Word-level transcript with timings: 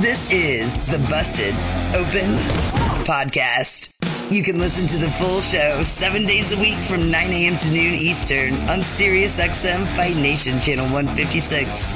This 0.00 0.32
is 0.32 0.78
the 0.86 0.98
Busted 1.10 1.54
Open 1.94 2.36
Podcast. 3.04 3.98
You 4.32 4.42
can 4.42 4.58
listen 4.58 4.88
to 4.88 4.96
the 4.96 5.10
full 5.12 5.42
show 5.42 5.82
seven 5.82 6.24
days 6.24 6.56
a 6.56 6.58
week 6.58 6.78
from 6.78 7.10
9 7.10 7.30
a.m. 7.30 7.54
to 7.54 7.70
noon 7.70 7.92
Eastern 7.96 8.54
on 8.70 8.78
SiriusXM 8.78 9.86
Fight 9.88 10.16
Nation 10.16 10.58
Channel 10.58 10.86
156. 10.86 11.92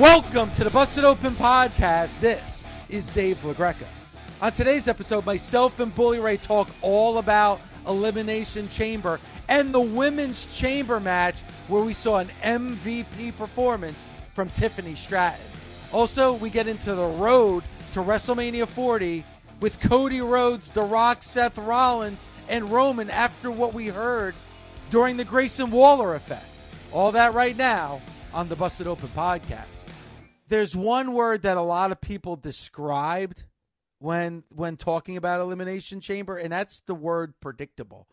Welcome 0.00 0.50
to 0.54 0.64
the 0.64 0.70
Busted 0.70 1.04
Open 1.04 1.32
Podcast. 1.34 2.18
This 2.18 2.64
is 2.88 3.08
Dave 3.12 3.36
LaGreca. 3.44 3.86
On 4.42 4.50
today's 4.50 4.88
episode, 4.88 5.24
myself 5.24 5.78
and 5.78 5.94
Bully 5.94 6.18
Ray 6.18 6.38
talk 6.38 6.68
all 6.82 7.18
about 7.18 7.60
Elimination 7.86 8.68
Chamber 8.68 9.20
and 9.48 9.72
the 9.72 9.80
Women's 9.80 10.46
Chamber 10.58 10.98
match 10.98 11.42
where 11.68 11.84
we 11.84 11.92
saw 11.92 12.18
an 12.18 12.30
MVP 12.42 13.36
performance 13.36 14.04
from 14.34 14.50
Tiffany 14.50 14.96
Stratton. 14.96 15.46
Also, 15.96 16.34
we 16.34 16.50
get 16.50 16.68
into 16.68 16.94
the 16.94 17.06
road 17.06 17.64
to 17.92 18.00
WrestleMania 18.00 18.68
40 18.68 19.24
with 19.60 19.80
Cody 19.80 20.20
Rhodes, 20.20 20.70
The 20.70 20.82
Rock, 20.82 21.22
Seth 21.22 21.56
Rollins, 21.56 22.22
and 22.50 22.70
Roman 22.70 23.08
after 23.08 23.50
what 23.50 23.72
we 23.72 23.86
heard 23.86 24.34
during 24.90 25.16
the 25.16 25.24
Grayson 25.24 25.70
Waller 25.70 26.14
effect. 26.14 26.50
All 26.92 27.12
that 27.12 27.32
right 27.32 27.56
now 27.56 28.02
on 28.34 28.46
the 28.46 28.56
Busted 28.56 28.86
Open 28.86 29.08
podcast. 29.08 29.86
There's 30.48 30.76
one 30.76 31.14
word 31.14 31.44
that 31.44 31.56
a 31.56 31.62
lot 31.62 31.92
of 31.92 32.02
people 32.02 32.36
described 32.36 33.44
when 33.98 34.44
when 34.50 34.76
talking 34.76 35.16
about 35.16 35.40
elimination 35.40 36.02
chamber 36.02 36.36
and 36.36 36.52
that's 36.52 36.82
the 36.82 36.94
word 36.94 37.32
predictable. 37.40 38.06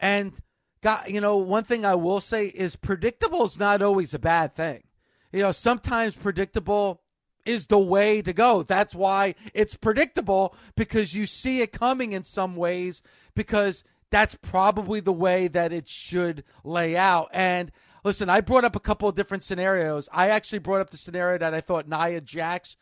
And 0.00 0.32
got 0.80 1.10
you 1.10 1.20
know, 1.20 1.36
one 1.36 1.64
thing 1.64 1.84
I 1.84 1.96
will 1.96 2.22
say 2.22 2.46
is 2.46 2.76
predictable 2.76 3.44
is 3.44 3.58
not 3.58 3.82
always 3.82 4.14
a 4.14 4.18
bad 4.18 4.54
thing. 4.54 4.84
You 5.32 5.42
know, 5.42 5.52
sometimes 5.52 6.16
predictable 6.16 6.99
is 7.44 7.66
the 7.66 7.78
way 7.78 8.22
to 8.22 8.32
go. 8.32 8.62
That's 8.62 8.94
why 8.94 9.34
it's 9.54 9.76
predictable 9.76 10.54
because 10.76 11.14
you 11.14 11.26
see 11.26 11.60
it 11.60 11.72
coming 11.72 12.12
in 12.12 12.24
some 12.24 12.56
ways 12.56 13.02
because 13.34 13.84
that's 14.10 14.34
probably 14.34 15.00
the 15.00 15.12
way 15.12 15.48
that 15.48 15.72
it 15.72 15.88
should 15.88 16.44
lay 16.64 16.96
out. 16.96 17.28
And 17.32 17.70
listen, 18.04 18.28
I 18.28 18.40
brought 18.40 18.64
up 18.64 18.76
a 18.76 18.80
couple 18.80 19.08
of 19.08 19.14
different 19.14 19.44
scenarios. 19.44 20.08
I 20.12 20.28
actually 20.28 20.58
brought 20.58 20.80
up 20.80 20.90
the 20.90 20.96
scenario 20.96 21.38
that 21.38 21.54
I 21.54 21.60
thought 21.60 21.88
Nia 21.88 22.20
Jax 22.20 22.76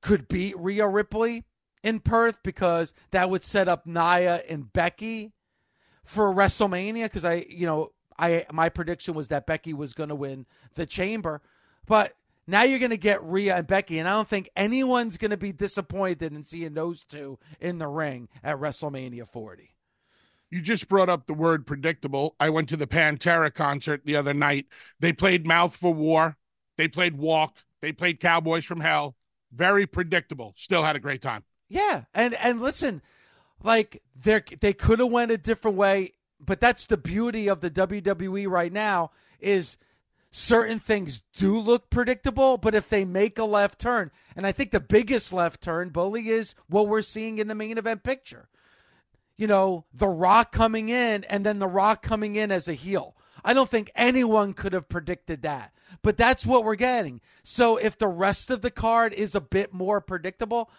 could 0.00 0.28
beat 0.28 0.58
Rhea 0.58 0.86
Ripley 0.86 1.44
in 1.82 2.00
Perth 2.00 2.42
because 2.42 2.92
that 3.10 3.30
would 3.30 3.42
set 3.42 3.68
up 3.68 3.86
Nia 3.86 4.42
and 4.48 4.72
Becky 4.72 5.32
for 6.04 6.32
WrestleMania 6.32 7.04
because 7.04 7.24
I, 7.24 7.46
you 7.48 7.66
know, 7.66 7.92
I 8.18 8.46
my 8.52 8.68
prediction 8.68 9.14
was 9.14 9.28
that 9.28 9.46
Becky 9.46 9.74
was 9.74 9.94
going 9.94 10.08
to 10.08 10.14
win 10.14 10.46
the 10.74 10.86
chamber. 10.86 11.42
But 11.86 12.14
now 12.46 12.62
you're 12.62 12.78
going 12.78 12.90
to 12.90 12.96
get 12.96 13.22
Rhea 13.24 13.56
and 13.56 13.66
Becky, 13.66 13.98
and 13.98 14.08
I 14.08 14.12
don't 14.12 14.28
think 14.28 14.50
anyone's 14.56 15.18
going 15.18 15.32
to 15.32 15.36
be 15.36 15.52
disappointed 15.52 16.32
in 16.32 16.42
seeing 16.42 16.74
those 16.74 17.04
two 17.04 17.38
in 17.60 17.78
the 17.78 17.88
ring 17.88 18.28
at 18.44 18.58
WrestleMania 18.58 19.26
40. 19.26 19.72
You 20.50 20.60
just 20.60 20.88
brought 20.88 21.08
up 21.08 21.26
the 21.26 21.34
word 21.34 21.66
predictable. 21.66 22.36
I 22.38 22.50
went 22.50 22.68
to 22.68 22.76
the 22.76 22.86
Pantera 22.86 23.52
concert 23.52 24.02
the 24.04 24.14
other 24.14 24.32
night. 24.32 24.66
They 25.00 25.12
played 25.12 25.44
Mouth 25.44 25.74
for 25.74 25.92
War. 25.92 26.36
They 26.76 26.86
played 26.86 27.18
Walk. 27.18 27.56
They 27.82 27.92
played 27.92 28.20
Cowboys 28.20 28.64
from 28.64 28.80
Hell. 28.80 29.16
Very 29.52 29.86
predictable. 29.86 30.54
Still 30.56 30.84
had 30.84 30.96
a 30.96 31.00
great 31.00 31.22
time. 31.22 31.44
Yeah, 31.68 32.04
and 32.14 32.34
and 32.34 32.60
listen, 32.60 33.02
like 33.62 34.02
they 34.14 34.40
they 34.60 34.72
could 34.72 35.00
have 35.00 35.10
went 35.10 35.32
a 35.32 35.38
different 35.38 35.76
way, 35.76 36.12
but 36.38 36.60
that's 36.60 36.86
the 36.86 36.96
beauty 36.96 37.48
of 37.48 37.60
the 37.60 37.70
WWE 37.70 38.48
right 38.48 38.72
now 38.72 39.10
is 39.40 39.76
certain 40.36 40.78
things 40.78 41.22
do 41.34 41.58
look 41.58 41.88
predictable, 41.88 42.58
but 42.58 42.74
if 42.74 42.90
they 42.90 43.06
make 43.06 43.38
a 43.38 43.44
left 43.44 43.80
turn, 43.80 44.10
and 44.36 44.46
I 44.46 44.52
think 44.52 44.70
the 44.70 44.80
biggest 44.80 45.32
left 45.32 45.62
turn, 45.62 45.88
Bully, 45.88 46.28
is 46.28 46.54
what 46.68 46.88
we're 46.88 47.00
seeing 47.00 47.38
in 47.38 47.48
the 47.48 47.54
main 47.54 47.78
event 47.78 48.02
picture. 48.02 48.48
You 49.38 49.46
know, 49.46 49.86
The 49.94 50.08
Rock 50.08 50.52
coming 50.52 50.90
in 50.90 51.24
and 51.24 51.44
then 51.44 51.58
The 51.58 51.66
Rock 51.66 52.02
coming 52.02 52.36
in 52.36 52.52
as 52.52 52.68
a 52.68 52.74
heel. 52.74 53.16
I 53.44 53.54
don't 53.54 53.70
think 53.70 53.90
anyone 53.94 54.52
could 54.52 54.74
have 54.74 54.90
predicted 54.90 55.40
that, 55.42 55.72
but 56.02 56.18
that's 56.18 56.44
what 56.44 56.64
we're 56.64 56.74
getting. 56.74 57.22
So 57.42 57.78
if 57.78 57.96
the 57.96 58.08
rest 58.08 58.50
of 58.50 58.60
the 58.60 58.70
card 58.70 59.14
is 59.14 59.34
a 59.34 59.40
bit 59.40 59.72
more 59.72 60.02
predictable, 60.02 60.70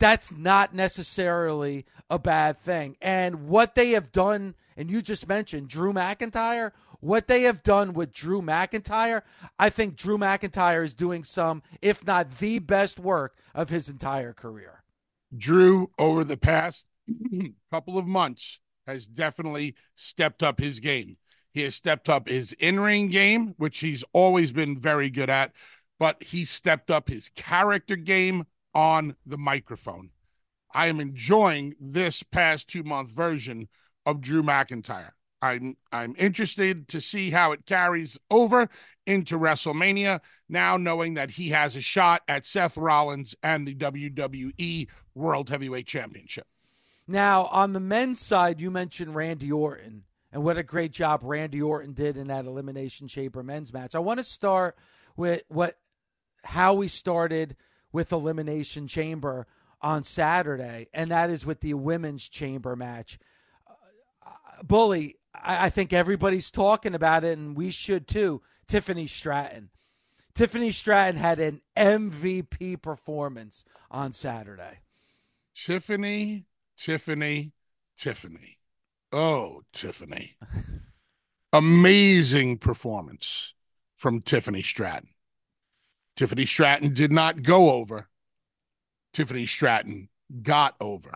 that's 0.00 0.32
not 0.32 0.74
necessarily 0.74 1.86
a 2.08 2.18
bad 2.18 2.58
thing. 2.58 2.96
And 3.00 3.46
what 3.48 3.76
they 3.76 3.90
have 3.90 4.10
done, 4.10 4.56
and 4.76 4.90
you 4.90 5.02
just 5.02 5.28
mentioned 5.28 5.68
Drew 5.68 5.92
McIntyre, 5.92 6.72
what 7.00 7.28
they 7.28 7.42
have 7.42 7.62
done 7.62 7.92
with 7.92 8.12
Drew 8.12 8.42
McIntyre, 8.42 9.22
I 9.58 9.70
think 9.70 9.96
Drew 9.96 10.18
McIntyre 10.18 10.84
is 10.84 10.94
doing 10.94 11.22
some, 11.22 11.62
if 11.80 12.04
not 12.04 12.38
the 12.38 12.58
best 12.58 12.98
work 12.98 13.36
of 13.54 13.68
his 13.68 13.88
entire 13.88 14.32
career. 14.32 14.82
Drew, 15.36 15.90
over 15.98 16.24
the 16.24 16.36
past 16.36 16.86
couple 17.70 17.96
of 17.96 18.06
months, 18.06 18.58
has 18.86 19.06
definitely 19.06 19.76
stepped 19.94 20.42
up 20.42 20.58
his 20.58 20.80
game. 20.80 21.16
He 21.52 21.62
has 21.62 21.74
stepped 21.74 22.08
up 22.08 22.28
his 22.28 22.52
in 22.54 22.80
ring 22.80 23.08
game, 23.08 23.54
which 23.56 23.80
he's 23.80 24.04
always 24.12 24.52
been 24.52 24.78
very 24.78 25.10
good 25.10 25.30
at, 25.30 25.52
but 25.98 26.22
he 26.22 26.44
stepped 26.44 26.90
up 26.90 27.08
his 27.08 27.28
character 27.28 27.96
game 27.96 28.46
on 28.74 29.16
the 29.26 29.38
microphone. 29.38 30.10
I 30.72 30.86
am 30.86 31.00
enjoying 31.00 31.74
this 31.80 32.22
past 32.22 32.68
two 32.68 32.82
month 32.82 33.10
version 33.10 33.68
of 34.06 34.20
Drew 34.20 34.42
McIntyre. 34.42 35.10
I'm 35.42 35.76
I'm 35.90 36.14
interested 36.18 36.88
to 36.88 37.00
see 37.00 37.30
how 37.30 37.52
it 37.52 37.66
carries 37.66 38.18
over 38.30 38.68
into 39.06 39.38
WrestleMania. 39.38 40.20
Now 40.48 40.76
knowing 40.76 41.14
that 41.14 41.32
he 41.32 41.48
has 41.50 41.76
a 41.76 41.80
shot 41.80 42.22
at 42.28 42.46
Seth 42.46 42.76
Rollins 42.76 43.34
and 43.42 43.66
the 43.66 43.74
WWE 43.74 44.88
World 45.14 45.48
Heavyweight 45.48 45.86
Championship. 45.86 46.46
Now 47.08 47.46
on 47.46 47.72
the 47.72 47.80
men's 47.80 48.20
side, 48.20 48.60
you 48.60 48.70
mentioned 48.70 49.14
Randy 49.14 49.50
Orton 49.50 50.04
and 50.32 50.44
what 50.44 50.58
a 50.58 50.62
great 50.62 50.92
job 50.92 51.20
Randy 51.22 51.60
Orton 51.60 51.92
did 51.92 52.16
in 52.16 52.28
that 52.28 52.44
Elimination 52.44 53.08
Chamber 53.08 53.42
men's 53.42 53.72
match. 53.72 53.94
I 53.94 53.98
want 53.98 54.18
to 54.18 54.24
start 54.24 54.76
with 55.16 55.42
what 55.48 55.74
how 56.44 56.74
we 56.74 56.88
started 56.88 57.56
with 57.92 58.12
Elimination 58.12 58.86
Chamber 58.86 59.46
on 59.80 60.04
Saturday, 60.04 60.88
and 60.92 61.10
that 61.10 61.30
is 61.30 61.46
with 61.46 61.60
the 61.60 61.74
women's 61.74 62.28
chamber 62.28 62.76
match. 62.76 63.18
Uh, 63.66 64.62
Bully, 64.62 65.16
I, 65.34 65.66
I 65.66 65.70
think 65.70 65.92
everybody's 65.92 66.50
talking 66.50 66.94
about 66.94 67.24
it, 67.24 67.38
and 67.38 67.56
we 67.56 67.70
should 67.70 68.06
too. 68.06 68.42
Tiffany 68.66 69.06
Stratton. 69.06 69.70
Tiffany 70.34 70.70
Stratton 70.70 71.20
had 71.20 71.40
an 71.40 71.60
MVP 71.76 72.80
performance 72.80 73.64
on 73.90 74.12
Saturday. 74.12 74.80
Tiffany, 75.54 76.46
Tiffany, 76.76 77.52
Tiffany. 77.96 78.58
Oh, 79.12 79.62
Tiffany. 79.72 80.36
Amazing 81.52 82.58
performance 82.58 83.54
from 83.96 84.20
Tiffany 84.20 84.62
Stratton. 84.62 85.10
Tiffany 86.20 86.44
Stratton 86.44 86.92
did 86.92 87.10
not 87.10 87.42
go 87.42 87.70
over. 87.70 88.06
Tiffany 89.14 89.46
Stratton 89.46 90.10
got 90.42 90.76
over. 90.78 91.14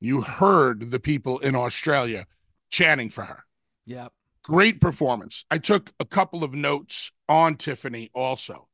You 0.00 0.22
heard 0.22 0.90
the 0.90 0.98
people 0.98 1.38
in 1.40 1.54
Australia 1.54 2.26
chanting 2.70 3.10
for 3.10 3.24
her. 3.24 3.44
Yep. 3.84 4.10
Great 4.42 4.80
performance. 4.80 5.44
I 5.50 5.58
took 5.58 5.92
a 6.00 6.06
couple 6.06 6.44
of 6.44 6.54
notes 6.54 7.12
on 7.28 7.56
Tiffany 7.56 8.08
also. 8.14 8.68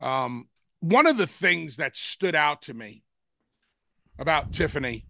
Um, 0.00 0.46
one 0.78 1.08
of 1.08 1.16
the 1.16 1.26
things 1.26 1.78
that 1.78 1.96
stood 1.96 2.36
out 2.36 2.62
to 2.62 2.72
me 2.72 3.02
about 4.16 4.52
Tiffany 4.52 5.06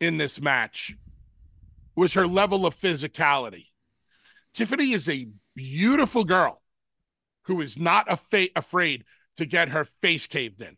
in 0.00 0.18
this 0.18 0.38
match 0.38 0.94
was 1.96 2.12
her 2.12 2.26
level 2.26 2.66
of 2.66 2.74
physicality. 2.74 3.68
Tiffany 4.52 4.92
is 4.92 5.08
a 5.08 5.28
beautiful 5.54 6.24
girl 6.24 6.57
who 7.48 7.62
is 7.62 7.78
not 7.78 8.06
afraid 8.08 9.04
to 9.36 9.46
get 9.46 9.70
her 9.70 9.84
face 9.84 10.26
caved 10.26 10.60
in, 10.60 10.76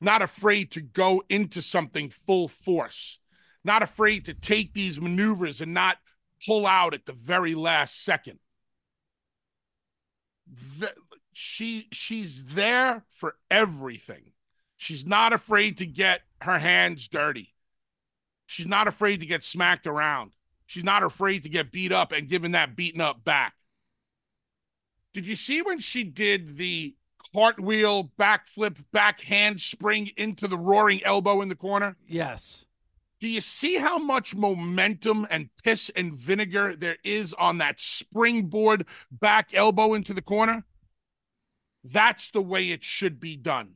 not 0.00 0.22
afraid 0.22 0.72
to 0.72 0.80
go 0.80 1.22
into 1.28 1.60
something 1.60 2.08
full 2.08 2.48
force, 2.48 3.18
not 3.64 3.82
afraid 3.82 4.24
to 4.24 4.32
take 4.32 4.72
these 4.72 4.98
maneuvers 4.98 5.60
and 5.60 5.74
not 5.74 5.98
pull 6.46 6.66
out 6.66 6.94
at 6.94 7.04
the 7.04 7.12
very 7.12 7.54
last 7.54 8.02
second. 8.02 8.38
She 11.34 11.86
she's 11.92 12.46
there 12.46 13.04
for 13.10 13.36
everything. 13.50 14.32
She's 14.78 15.06
not 15.06 15.34
afraid 15.34 15.76
to 15.76 15.86
get 15.86 16.22
her 16.40 16.58
hands 16.58 17.08
dirty. 17.08 17.54
She's 18.46 18.66
not 18.66 18.88
afraid 18.88 19.20
to 19.20 19.26
get 19.26 19.44
smacked 19.44 19.86
around. 19.86 20.32
She's 20.64 20.82
not 20.82 21.02
afraid 21.02 21.42
to 21.42 21.50
get 21.50 21.72
beat 21.72 21.92
up 21.92 22.12
and 22.12 22.26
given 22.26 22.52
that 22.52 22.74
beaten 22.74 23.02
up 23.02 23.22
back. 23.22 23.52
Did 25.12 25.26
you 25.26 25.36
see 25.36 25.62
when 25.62 25.80
she 25.80 26.04
did 26.04 26.56
the 26.56 26.94
cartwheel, 27.34 28.12
backflip, 28.18 28.76
back 28.92 29.20
handspring 29.20 30.10
into 30.16 30.46
the 30.46 30.58
roaring 30.58 31.02
elbow 31.04 31.40
in 31.42 31.48
the 31.48 31.56
corner? 31.56 31.96
Yes. 32.06 32.64
Do 33.20 33.28
you 33.28 33.40
see 33.40 33.76
how 33.76 33.98
much 33.98 34.34
momentum 34.34 35.26
and 35.30 35.50
piss 35.62 35.90
and 35.90 36.12
vinegar 36.12 36.74
there 36.74 36.96
is 37.04 37.34
on 37.34 37.58
that 37.58 37.80
springboard 37.80 38.86
back 39.10 39.52
elbow 39.52 39.94
into 39.94 40.14
the 40.14 40.22
corner? 40.22 40.64
That's 41.84 42.30
the 42.30 42.40
way 42.42 42.70
it 42.70 42.84
should 42.84 43.20
be 43.20 43.36
done. 43.36 43.74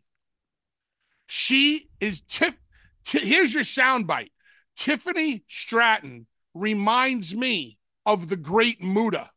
She 1.26 1.88
is 2.00 2.22
Tiff. 2.22 2.58
T- 3.04 3.18
here's 3.18 3.54
your 3.54 3.64
soundbite. 3.64 4.30
Tiffany 4.76 5.44
Stratton 5.48 6.26
reminds 6.54 7.34
me 7.34 7.78
of 8.06 8.28
the 8.28 8.36
great 8.36 8.82
Muta 8.82 9.30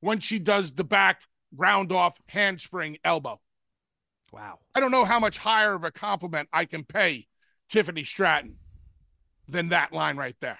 when 0.00 0.20
she 0.20 0.38
does 0.38 0.72
the 0.72 0.84
back 0.84 1.22
round 1.56 1.92
off 1.92 2.20
handspring 2.28 2.98
elbow. 3.04 3.40
Wow. 4.32 4.58
I 4.74 4.80
don't 4.80 4.90
know 4.90 5.04
how 5.04 5.18
much 5.18 5.38
higher 5.38 5.74
of 5.74 5.84
a 5.84 5.90
compliment 5.90 6.48
I 6.52 6.64
can 6.64 6.84
pay 6.84 7.26
Tiffany 7.68 8.04
Stratton 8.04 8.56
than 9.48 9.70
that 9.70 9.92
line 9.92 10.16
right 10.16 10.36
there. 10.40 10.58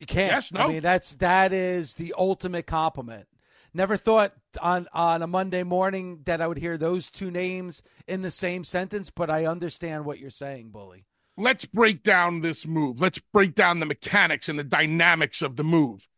You 0.00 0.06
can't. 0.06 0.32
Yes, 0.32 0.52
no. 0.52 0.60
I 0.60 0.68
mean, 0.68 0.82
that's 0.82 1.14
that 1.16 1.52
is 1.52 1.94
the 1.94 2.12
ultimate 2.18 2.66
compliment. 2.66 3.28
Never 3.72 3.96
thought 3.96 4.34
on 4.60 4.88
on 4.92 5.22
a 5.22 5.26
Monday 5.26 5.62
morning 5.62 6.22
that 6.24 6.40
I 6.40 6.48
would 6.48 6.58
hear 6.58 6.76
those 6.76 7.08
two 7.08 7.30
names 7.30 7.82
in 8.08 8.22
the 8.22 8.30
same 8.30 8.64
sentence, 8.64 9.10
but 9.10 9.30
I 9.30 9.46
understand 9.46 10.04
what 10.04 10.18
you're 10.18 10.28
saying, 10.28 10.70
Bully. 10.70 11.06
Let's 11.38 11.64
break 11.64 12.02
down 12.02 12.40
this 12.40 12.66
move. 12.66 13.00
Let's 13.00 13.18
break 13.32 13.54
down 13.54 13.80
the 13.80 13.86
mechanics 13.86 14.48
and 14.48 14.58
the 14.58 14.64
dynamics 14.64 15.40
of 15.40 15.56
the 15.56 15.64
move. 15.64 16.08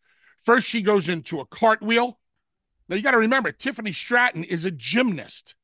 First, 0.45 0.69
she 0.69 0.83
goes 0.83 1.09
into 1.09 1.41
a 1.41 1.47
cartwheel. 1.47 2.19
Now 2.89 2.97
you 2.97 3.03
got 3.03 3.13
to 3.13 3.19
remember, 3.19 3.51
Tiffany 3.51 3.93
Stratton 3.93 4.45
is 4.45 4.65
a 4.65 4.71
gymnast. 4.71 5.55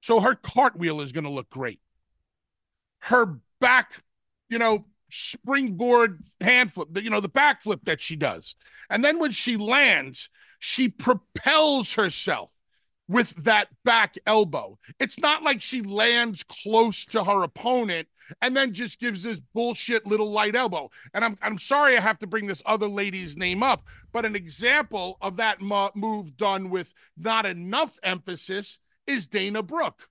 So 0.00 0.20
her 0.20 0.34
cartwheel 0.34 1.00
is 1.00 1.12
going 1.12 1.24
to 1.24 1.30
look 1.30 1.50
great. 1.50 1.80
Her 3.00 3.40
back, 3.60 3.92
you 4.48 4.58
know, 4.58 4.86
springboard 5.10 6.20
hand 6.40 6.72
flip, 6.72 6.88
you 7.02 7.10
know, 7.10 7.20
the 7.20 7.28
back 7.28 7.62
flip 7.62 7.80
that 7.84 8.00
she 8.00 8.14
does. 8.14 8.54
And 8.88 9.04
then 9.04 9.18
when 9.18 9.32
she 9.32 9.56
lands, 9.56 10.30
she 10.58 10.88
propels 10.88 11.94
herself 11.94 12.52
with 13.08 13.44
that 13.44 13.68
back 13.84 14.14
elbow. 14.26 14.78
It's 14.98 15.18
not 15.18 15.42
like 15.42 15.60
she 15.60 15.82
lands 15.82 16.44
close 16.44 17.04
to 17.06 17.24
her 17.24 17.42
opponent 17.42 18.08
and 18.40 18.56
then 18.56 18.72
just 18.72 19.00
gives 19.00 19.22
this 19.22 19.40
bullshit 19.54 20.06
little 20.06 20.30
light 20.30 20.54
elbow. 20.54 20.90
And 21.12 21.24
I'm 21.24 21.38
I'm 21.42 21.58
sorry 21.58 21.96
I 21.96 22.00
have 22.00 22.18
to 22.20 22.26
bring 22.26 22.46
this 22.46 22.62
other 22.66 22.88
lady's 22.88 23.36
name 23.36 23.62
up, 23.62 23.86
but 24.12 24.24
an 24.24 24.36
example 24.36 25.18
of 25.20 25.36
that 25.36 25.60
mo- 25.60 25.90
move 25.94 26.36
done 26.36 26.70
with 26.70 26.94
not 27.16 27.46
enough 27.46 27.98
emphasis 28.02 28.78
is 29.06 29.26
Dana 29.26 29.62
Brooke. 29.62 30.08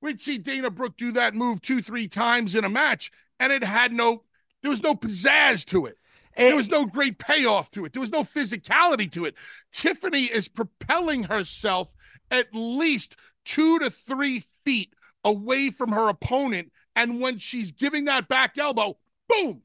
We'd 0.00 0.20
see 0.20 0.36
Dana 0.36 0.70
Brooke 0.70 0.96
do 0.96 1.12
that 1.12 1.34
move 1.34 1.62
two, 1.62 1.80
three 1.80 2.08
times 2.08 2.54
in 2.54 2.64
a 2.64 2.68
match, 2.68 3.10
and 3.40 3.52
it 3.52 3.64
had 3.64 3.92
no, 3.92 4.24
there 4.60 4.70
was 4.70 4.82
no 4.82 4.94
pizzazz 4.94 5.64
to 5.66 5.86
it. 5.86 5.96
There 6.36 6.56
was 6.56 6.68
no 6.68 6.84
great 6.84 7.18
payoff 7.18 7.70
to 7.70 7.84
it. 7.84 7.92
There 7.92 8.00
was 8.00 8.10
no 8.10 8.22
physicality 8.22 9.10
to 9.12 9.24
it. 9.24 9.34
Tiffany 9.72 10.24
is 10.24 10.48
propelling 10.48 11.24
herself 11.24 11.94
at 12.30 12.48
least 12.52 13.16
two 13.44 13.78
to 13.78 13.88
three 13.88 14.40
feet 14.64 14.92
away 15.24 15.70
from 15.70 15.92
her 15.92 16.08
opponent. 16.08 16.70
And 16.96 17.20
when 17.20 17.38
she's 17.38 17.72
giving 17.72 18.04
that 18.06 18.28
back 18.28 18.56
elbow, 18.58 18.98
boom, 19.28 19.62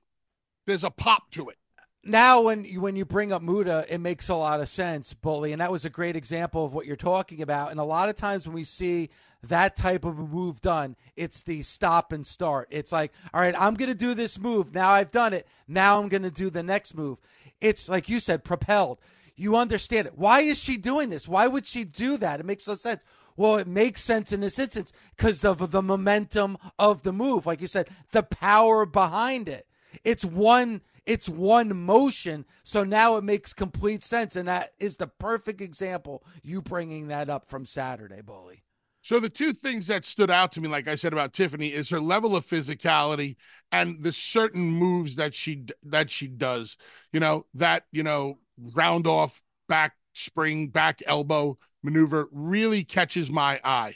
there's 0.66 0.84
a 0.84 0.90
pop 0.90 1.32
to 1.32 1.50
it. 1.50 1.58
Now, 2.04 2.42
when 2.42 2.64
you, 2.64 2.80
when 2.82 2.96
you 2.96 3.06
bring 3.06 3.34
up 3.34 3.42
Muta, 3.42 3.86
it 3.90 4.00
makes 4.00 4.30
a 4.30 4.36
lot 4.36 4.62
of 4.62 4.70
sense, 4.70 5.14
Bully, 5.14 5.52
and 5.52 5.62
that 5.62 5.72
was 5.72 5.84
a 5.84 5.90
great 5.90 6.16
example 6.16 6.64
of 6.64 6.74
what 6.74 6.86
you're 6.86 6.96
talking 6.96 7.42
about. 7.42 7.72
And 7.72 7.80
a 7.80 7.84
lot 7.84 8.10
of 8.10 8.16
times 8.16 8.48
when 8.48 8.56
we 8.56 8.64
see 8.64 9.10
that 9.44 9.76
type 9.76 10.06
of 10.06 10.18
move 10.18 10.62
done, 10.62 10.96
it's 11.16 11.44
the 11.44 11.62
stop 11.62 12.14
and 12.14 12.26
start. 12.26 12.70
It's 12.72 12.92
like, 12.92 13.14
all 13.34 13.42
right, 13.42 13.56
I'm 13.58 13.76
going 13.76 13.92
to 13.92 13.98
do 13.98 14.14
this 14.14 14.40
move. 14.40 14.74
Now 14.74 14.92
I've 14.92 15.12
done 15.12 15.34
it. 15.34 15.48
Now 15.68 16.02
I'm 16.02 16.08
going 16.08 16.24
to 16.24 16.32
do 16.32 16.50
the 16.50 16.64
next 16.64 16.96
move. 16.96 17.20
It's 17.62 17.90
like 17.90 18.10
you 18.10 18.20
said, 18.20 18.44
propelled. 18.44 19.00
You 19.36 19.56
understand 19.56 20.08
it. 20.08 20.18
Why 20.18 20.42
is 20.42 20.62
she 20.62 20.78
doing 20.78 21.10
this? 21.10 21.28
Why 21.28 21.48
would 21.48 21.66
she 21.66 21.84
do 21.84 22.18
that? 22.18 22.40
It 22.40 22.46
makes 22.46 22.68
no 22.68 22.76
sense. 22.76 23.04
Well, 23.40 23.56
it 23.56 23.68
makes 23.68 24.04
sense 24.04 24.34
in 24.34 24.42
this 24.42 24.60
instance 24.60 24.92
because 25.16 25.46
of 25.46 25.72
the 25.72 25.82
momentum 25.82 26.58
of 26.78 27.04
the 27.04 27.14
move. 27.14 27.46
Like 27.46 27.62
you 27.62 27.68
said, 27.68 27.88
the 28.12 28.22
power 28.22 28.86
behind 28.86 29.48
it. 29.48 29.66
It's 30.04 30.26
one 30.26 30.82
it's 31.06 31.30
one 31.30 31.86
motion. 31.86 32.44
So 32.64 32.84
now 32.84 33.16
it 33.16 33.24
makes 33.24 33.54
complete 33.54 34.04
sense. 34.04 34.36
And 34.36 34.50
that 34.50 34.72
is 34.78 34.98
the 34.98 35.08
perfect 35.08 35.62
example, 35.62 36.22
you 36.44 36.62
bringing 36.62 37.08
that 37.08 37.30
up 37.30 37.50
from 37.50 37.66
Saturday, 37.66 38.20
Bully. 38.22 38.66
So 39.04 39.22
the 39.22 39.30
two 39.30 39.54
things 39.54 39.88
that 39.88 40.04
stood 40.04 40.30
out 40.30 40.52
to 40.52 40.62
me, 40.62 40.68
like 40.68 40.90
I 40.90 40.96
said 40.96 41.14
about 41.14 41.32
Tiffany, 41.32 41.70
is 41.70 41.90
her 41.92 42.02
level 42.02 42.36
of 42.36 42.46
physicality 42.46 43.38
and 43.72 44.04
the 44.04 44.12
certain 44.12 44.64
moves 44.64 45.16
that 45.16 45.34
she 45.34 45.64
that 45.84 46.12
she 46.12 46.28
does. 46.28 46.76
You 47.14 47.22
know 47.22 47.46
that 47.54 47.86
you 47.94 48.04
know 48.04 48.40
round 48.76 49.08
off 49.08 49.42
back 49.70 49.94
spring 50.14 50.68
back 50.68 51.02
elbow 51.06 51.58
maneuver 51.84 52.28
really 52.32 52.84
catches 52.84 53.30
my 53.30 53.60
eye. 53.64 53.96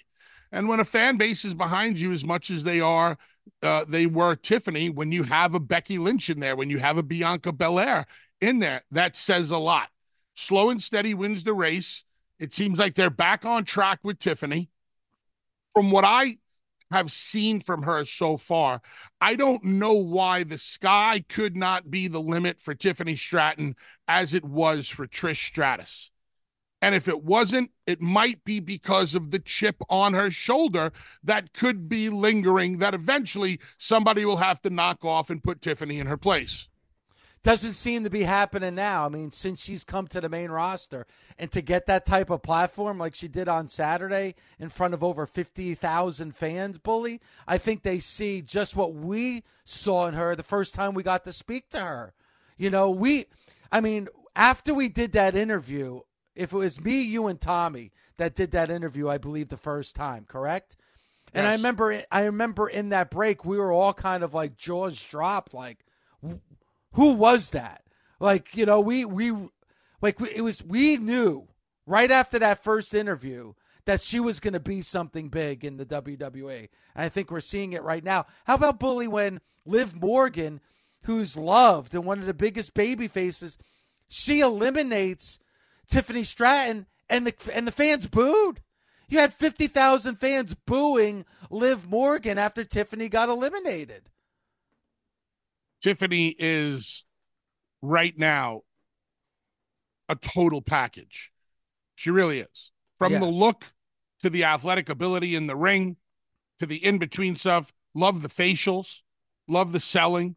And 0.51 0.69
when 0.69 0.80
a 0.80 0.85
fan 0.85 1.18
base 1.18 1.44
is 1.45 1.53
behind 1.53 2.00
you 2.00 2.12
as 2.12 2.24
much 2.24 2.50
as 2.50 2.63
they 2.63 2.80
are, 2.80 3.18
uh, 3.62 3.85
they 3.88 4.06
were 4.06 4.35
Tiffany. 4.35 4.89
When 4.89 5.12
you 5.12 5.24
have 5.24 5.53
a 5.56 5.59
Becky 5.59 5.97
Lynch 5.97 6.30
in 6.30 6.39
there, 6.39 6.56
when 6.56 6.69
you 6.69 6.80
have 6.80 6.97
a 6.97 7.03
Bianca 7.03 7.51
Belair 7.51 8.06
in 8.39 8.59
there, 8.59 8.83
that 8.91 9.18
says 9.18 9.51
a 9.51 9.57
lot. 9.57 9.89
Slow 10.35 10.69
and 10.69 10.81
steady 10.81 11.13
wins 11.13 11.44
the 11.44 11.53
race. 11.53 12.03
It 12.39 12.53
seems 12.53 12.80
like 12.80 12.95
they're 12.95 13.09
back 13.09 13.45
on 13.45 13.65
track 13.65 14.00
with 14.03 14.19
Tiffany. 14.19 14.69
From 15.71 15.91
what 15.91 16.06
I 16.06 16.38
have 16.91 17.12
seen 17.12 17.59
from 17.59 17.83
her 17.83 18.06
so 18.06 18.38
far, 18.38 18.81
I 19.19 19.35
don't 19.35 19.63
know 19.63 19.94
why 19.94 20.44
the 20.44 20.59
sky 20.59 21.24
could 21.27 21.56
not 21.56 21.89
be 21.89 22.07
the 22.07 22.21
limit 22.21 22.59
for 22.59 22.75
Tiffany 22.75 23.15
Stratton 23.15 23.75
as 24.07 24.33
it 24.35 24.45
was 24.45 24.88
for 24.88 25.07
Trish 25.07 25.44
Stratus. 25.44 26.12
And 26.83 26.94
if 26.94 27.07
it 27.07 27.24
wasn't, 27.24 27.71
it 27.88 28.01
might 28.01 28.44
be 28.44 28.59
because 28.59 29.15
of 29.15 29.31
the 29.31 29.39
chip 29.39 29.77
on 29.89 30.13
her 30.13 30.30
shoulder 30.30 30.91
that 31.24 31.53
could 31.53 31.88
be 31.88 32.09
lingering, 32.09 32.80
that 32.80 32.94
eventually 32.94 33.62
somebody 33.77 34.25
will 34.25 34.35
have 34.38 34.62
to 34.63 34.69
knock 34.69 35.06
off 35.06 35.30
and 35.30 35.41
put 35.41 35.62
Tiffany 35.62 35.97
in 35.97 36.07
her 36.07 36.18
place. 36.18 36.68
Doesn't 37.41 37.71
seem 37.71 38.03
to 38.03 38.09
be 38.09 38.24
happening 38.24 38.75
now. 38.75 39.06
I 39.06 39.09
mean, 39.09 39.31
since 39.31 39.63
she's 39.63 39.85
come 39.85 40.07
to 40.07 40.19
the 40.19 40.27
main 40.27 40.51
roster 40.51 41.07
and 41.39 41.50
to 41.53 41.62
get 41.62 41.85
that 41.85 42.06
type 42.06 42.30
of 42.30 42.44
platform 42.44 42.97
like 42.97 43.15
she 43.15 43.30
did 43.30 43.47
on 43.47 43.69
Saturday 43.69 44.35
in 44.59 44.68
front 44.68 44.94
of 44.94 45.06
over 45.06 45.25
50,000 45.25 46.35
fans, 46.35 46.80
Bully, 46.80 47.21
I 47.47 47.59
think 47.59 47.83
they 47.83 48.00
see 48.00 48.41
just 48.41 48.75
what 48.75 48.94
we 48.94 49.44
saw 49.63 50.09
in 50.09 50.15
her 50.15 50.35
the 50.35 50.44
first 50.44 50.75
time 50.75 50.94
we 50.94 51.03
got 51.03 51.24
to 51.24 51.31
speak 51.31 51.69
to 51.69 51.80
her. 51.80 52.13
You 52.57 52.69
know, 52.69 52.91
we, 52.91 53.27
I 53.71 53.80
mean, 53.80 54.09
after 54.35 54.74
we 54.74 54.89
did 54.89 55.13
that 55.13 55.33
interview, 55.33 56.01
if 56.35 56.53
it 56.53 56.57
was 56.57 56.81
me, 56.81 57.01
you, 57.01 57.27
and 57.27 57.39
Tommy 57.39 57.91
that 58.18 58.35
did 58.35 58.51
that 58.51 58.69
interview, 58.69 59.09
I 59.09 59.18
believe 59.18 59.50
the 59.50 59.57
first 59.57 59.95
time, 59.95 60.25
correct? 60.25 60.75
And 61.33 61.47
I 61.47 61.53
remember, 61.53 62.03
I 62.12 62.25
remember 62.25 62.68
in 62.68 62.90
that 62.90 63.09
break, 63.09 63.44
we 63.44 63.57
were 63.57 63.71
all 63.71 63.94
kind 63.94 64.23
of 64.23 64.33
like 64.33 64.56
jaws 64.56 65.04
dropped, 65.04 65.54
like, 65.54 65.80
who 66.92 67.13
was 67.13 67.52
that? 67.52 67.83
Like, 68.19 68.56
you 68.56 68.66
know, 68.66 68.80
we 68.80 69.04
we 69.04 69.33
like 70.02 70.21
it 70.21 70.42
was 70.42 70.63
we 70.63 70.97
knew 70.97 71.47
right 71.85 72.11
after 72.11 72.40
that 72.40 72.63
first 72.63 72.94
interview 72.94 73.54
that 73.85 74.02
she 74.02 74.19
was 74.19 74.40
going 74.40 74.54
to 74.54 74.59
be 74.59 74.81
something 74.81 75.28
big 75.28 75.66
in 75.66 75.78
the 75.78 75.85
WWE. 75.85 76.69
And 76.95 77.06
I 77.06 77.09
think 77.09 77.30
we're 77.30 77.42
seeing 77.42 77.73
it 77.73 77.83
right 77.83 78.04
now. 78.04 78.25
How 78.45 78.56
about 78.56 78.80
Bully 78.80 79.07
when 79.07 79.42
Liv 79.66 79.99
Morgan, 79.99 80.61
who's 81.02 81.35
loved 81.35 81.94
and 81.94 82.06
one 82.06 82.19
of 82.19 82.25
the 82.25 82.33
biggest 82.33 82.73
baby 82.73 83.07
faces, 83.07 83.57
she 84.07 84.40
eliminates 84.40 85.40
Tiffany 85.87 86.23
Stratton 86.23 86.85
and 87.09 87.28
the 87.28 87.52
and 87.54 87.68
the 87.68 87.71
fans 87.71 88.07
booed. 88.07 88.61
You 89.09 89.19
had 89.19 89.33
50,000 89.33 90.16
fans 90.16 90.56
booing 90.66 91.25
Liv 91.52 91.87
Morgan 91.87 92.37
after 92.37 92.63
Tiffany 92.63 93.09
got 93.09 93.30
eliminated. 93.30 94.09
Tiffany 95.81 96.35
is 96.40 97.06
right 97.81 98.18
now 98.18 98.61
a 100.09 100.16
total 100.16 100.61
package. 100.61 101.31
She 101.95 102.09
really 102.09 102.40
is. 102.40 102.71
From 102.97 103.11
yes. 103.11 103.21
the 103.21 103.28
look 103.28 103.66
to 104.21 104.30
the 104.30 104.45
athletic 104.45 104.90
ability 104.90 105.35
in 105.35 105.47
the 105.47 105.56
ring 105.56 105.97
to 106.59 106.66
the 106.66 106.83
in 106.83 106.97
between 106.97 107.35
stuff. 107.35 107.73
Love 107.94 108.21
the 108.21 108.30
facials, 108.30 109.02
love 109.47 109.71
the 109.71 109.80
selling. 109.80 110.35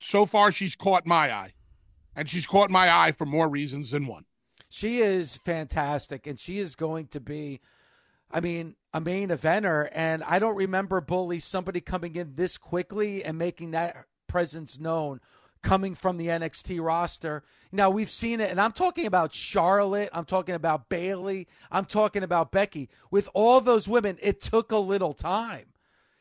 So 0.00 0.26
far, 0.26 0.52
she's 0.52 0.76
caught 0.76 1.06
my 1.06 1.32
eye, 1.32 1.54
and 2.16 2.28
she's 2.28 2.46
caught 2.46 2.70
my 2.70 2.90
eye 2.92 3.12
for 3.12 3.26
more 3.26 3.48
reasons 3.48 3.92
than 3.92 4.06
one. 4.06 4.24
She 4.68 4.98
is 4.98 5.36
fantastic, 5.36 6.26
and 6.26 6.38
she 6.38 6.58
is 6.58 6.74
going 6.74 7.06
to 7.08 7.20
be 7.20 7.60
I 8.30 8.40
mean, 8.40 8.74
a 8.92 9.00
main 9.00 9.28
eventer. 9.28 9.88
And 9.92 10.22
I 10.24 10.38
don't 10.38 10.56
remember 10.56 11.00
Bully 11.00 11.38
somebody 11.38 11.80
coming 11.80 12.16
in 12.16 12.34
this 12.34 12.58
quickly 12.58 13.24
and 13.24 13.38
making 13.38 13.70
that 13.72 14.06
presence 14.26 14.78
known 14.78 15.20
coming 15.62 15.94
from 15.94 16.16
the 16.16 16.28
NXT 16.28 16.84
roster. 16.84 17.42
Now 17.72 17.90
we've 17.90 18.10
seen 18.10 18.40
it, 18.40 18.50
and 18.50 18.60
I'm 18.60 18.72
talking 18.72 19.06
about 19.06 19.34
Charlotte, 19.34 20.10
I'm 20.12 20.24
talking 20.24 20.54
about 20.54 20.88
Bayley, 20.88 21.48
I'm 21.72 21.86
talking 21.86 22.22
about 22.22 22.52
Becky. 22.52 22.88
With 23.10 23.28
all 23.34 23.60
those 23.60 23.88
women, 23.88 24.18
it 24.22 24.40
took 24.40 24.70
a 24.70 24.76
little 24.78 25.12
time. 25.12 25.66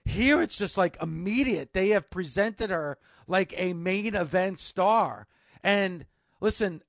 Here 0.03 0.41
it's 0.41 0.57
just 0.57 0.77
like 0.77 0.97
immediate. 1.01 1.73
They 1.73 1.89
have 1.89 2.09
presented 2.09 2.69
her 2.69 2.97
like 3.27 3.53
a 3.57 3.73
main 3.73 4.15
event 4.15 4.59
star. 4.59 5.27
And 5.65 6.05
listen, 6.39 6.83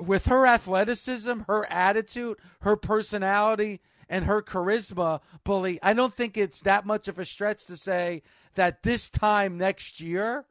with 0.00 0.26
her 0.26 0.46
athleticism, 0.46 1.40
her 1.46 1.70
attitude, 1.70 2.38
her 2.62 2.74
personality, 2.74 3.82
and 4.08 4.24
her 4.24 4.40
charisma, 4.40 5.20
bully, 5.44 5.78
I 5.82 5.92
don't 5.92 6.14
think 6.14 6.38
it's 6.38 6.62
that 6.62 6.86
much 6.86 7.06
of 7.06 7.18
a 7.18 7.26
stretch 7.26 7.66
to 7.66 7.76
say 7.76 8.22
that 8.54 8.82
this 8.82 9.10
time 9.10 9.58
next 9.58 10.00
year, 10.00 10.46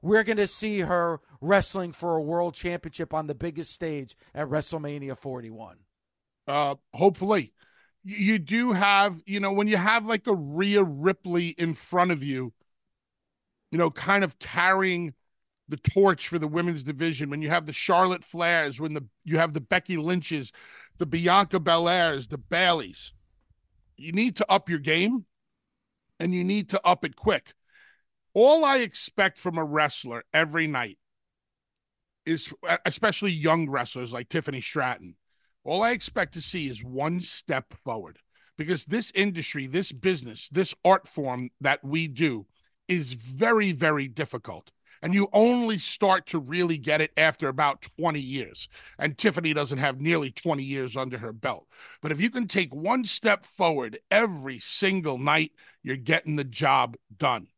we're 0.00 0.24
going 0.24 0.38
to 0.38 0.46
see 0.46 0.80
her 0.80 1.20
wrestling 1.42 1.92
for 1.92 2.16
a 2.16 2.22
world 2.22 2.54
championship 2.54 3.12
on 3.12 3.26
the 3.26 3.34
biggest 3.34 3.74
stage 3.74 4.16
at 4.34 4.48
WrestleMania 4.48 5.18
41. 5.18 5.76
Uh, 6.48 6.76
hopefully. 6.94 7.52
You 8.02 8.38
do 8.38 8.72
have, 8.72 9.20
you 9.26 9.38
know, 9.38 9.52
when 9.52 9.68
you 9.68 9.76
have 9.76 10.06
like 10.06 10.26
a 10.26 10.34
Rhea 10.34 10.82
Ripley 10.82 11.48
in 11.48 11.74
front 11.74 12.10
of 12.10 12.24
you, 12.24 12.54
you 13.70 13.76
know, 13.76 13.90
kind 13.90 14.24
of 14.24 14.38
carrying 14.38 15.12
the 15.70 15.76
torch 15.76 16.28
for 16.28 16.38
the 16.38 16.48
women's 16.48 16.82
division, 16.82 17.30
when 17.30 17.42
you 17.42 17.48
have 17.48 17.66
the 17.66 17.72
Charlotte 17.72 18.22
Flairs, 18.22 18.80
when 18.80 18.92
the 18.94 19.06
you 19.24 19.38
have 19.38 19.52
the 19.52 19.60
Becky 19.60 19.96
Lynches, 19.96 20.52
the 20.98 21.06
Bianca 21.06 21.58
Belairs, 21.60 22.28
the 22.28 22.38
Bayleys, 22.38 23.12
you 23.96 24.12
need 24.12 24.36
to 24.36 24.50
up 24.50 24.68
your 24.68 24.78
game 24.78 25.24
and 26.18 26.34
you 26.34 26.44
need 26.44 26.68
to 26.70 26.86
up 26.86 27.04
it 27.04 27.16
quick. 27.16 27.54
All 28.34 28.64
I 28.64 28.78
expect 28.78 29.38
from 29.38 29.58
a 29.58 29.64
wrestler 29.64 30.24
every 30.32 30.66
night 30.66 30.98
is, 32.26 32.52
especially 32.84 33.32
young 33.32 33.68
wrestlers 33.68 34.12
like 34.12 34.28
Tiffany 34.28 34.60
Stratton, 34.60 35.16
all 35.64 35.82
I 35.82 35.90
expect 35.90 36.34
to 36.34 36.40
see 36.40 36.68
is 36.68 36.84
one 36.84 37.20
step 37.20 37.72
forward 37.72 38.18
because 38.56 38.84
this 38.84 39.10
industry, 39.14 39.66
this 39.66 39.92
business, 39.92 40.48
this 40.50 40.74
art 40.84 41.08
form 41.08 41.50
that 41.60 41.84
we 41.84 42.08
do 42.08 42.46
is 42.88 43.12
very, 43.14 43.72
very 43.72 44.08
difficult. 44.08 44.70
And 45.02 45.14
you 45.14 45.28
only 45.32 45.78
start 45.78 46.26
to 46.26 46.38
really 46.38 46.76
get 46.76 47.00
it 47.00 47.12
after 47.16 47.48
about 47.48 47.82
20 47.82 48.20
years. 48.20 48.68
And 48.98 49.16
Tiffany 49.16 49.54
doesn't 49.54 49.78
have 49.78 50.00
nearly 50.00 50.30
20 50.30 50.62
years 50.62 50.96
under 50.96 51.18
her 51.18 51.32
belt. 51.32 51.66
But 52.02 52.12
if 52.12 52.20
you 52.20 52.30
can 52.30 52.46
take 52.46 52.74
one 52.74 53.04
step 53.04 53.46
forward 53.46 53.98
every 54.10 54.58
single 54.58 55.18
night, 55.18 55.52
you're 55.82 55.96
getting 55.96 56.36
the 56.36 56.44
job 56.44 56.96
done. 57.16 57.48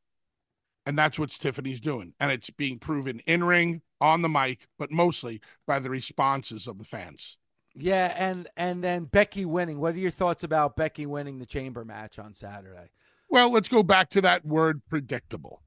And 0.87 0.99
that's 0.99 1.19
what 1.19 1.31
Tiffany's 1.31 1.81
doing. 1.81 2.15
And 2.21 2.31
it's 2.31 2.51
being 2.51 2.79
proven 2.79 3.21
in 3.27 3.45
ring, 3.45 3.83
on 4.03 4.21
the 4.21 4.29
mic, 4.29 4.67
but 4.79 4.91
mostly 4.91 5.41
by 5.67 5.79
the 5.79 5.89
responses 5.89 6.67
of 6.67 6.77
the 6.77 6.85
fans. 6.85 7.39
Yeah, 7.75 8.15
and 8.19 8.49
and 8.57 8.85
then 8.85 9.05
Becky 9.05 9.47
winning. 9.47 9.79
What 9.79 9.95
are 9.95 9.99
your 9.99 10.11
thoughts 10.11 10.45
about 10.45 10.77
Becky 10.77 11.07
winning 11.07 11.39
the 11.39 11.47
chamber 11.47 11.87
match 11.87 12.19
on 12.19 12.35
Saturday? 12.35 12.91
Well, 13.31 13.51
let's 13.51 13.71
go 13.71 13.83
back 13.83 14.11
to 14.11 14.21
that 14.21 14.45
word 14.45 14.83
predictable. 14.91 15.63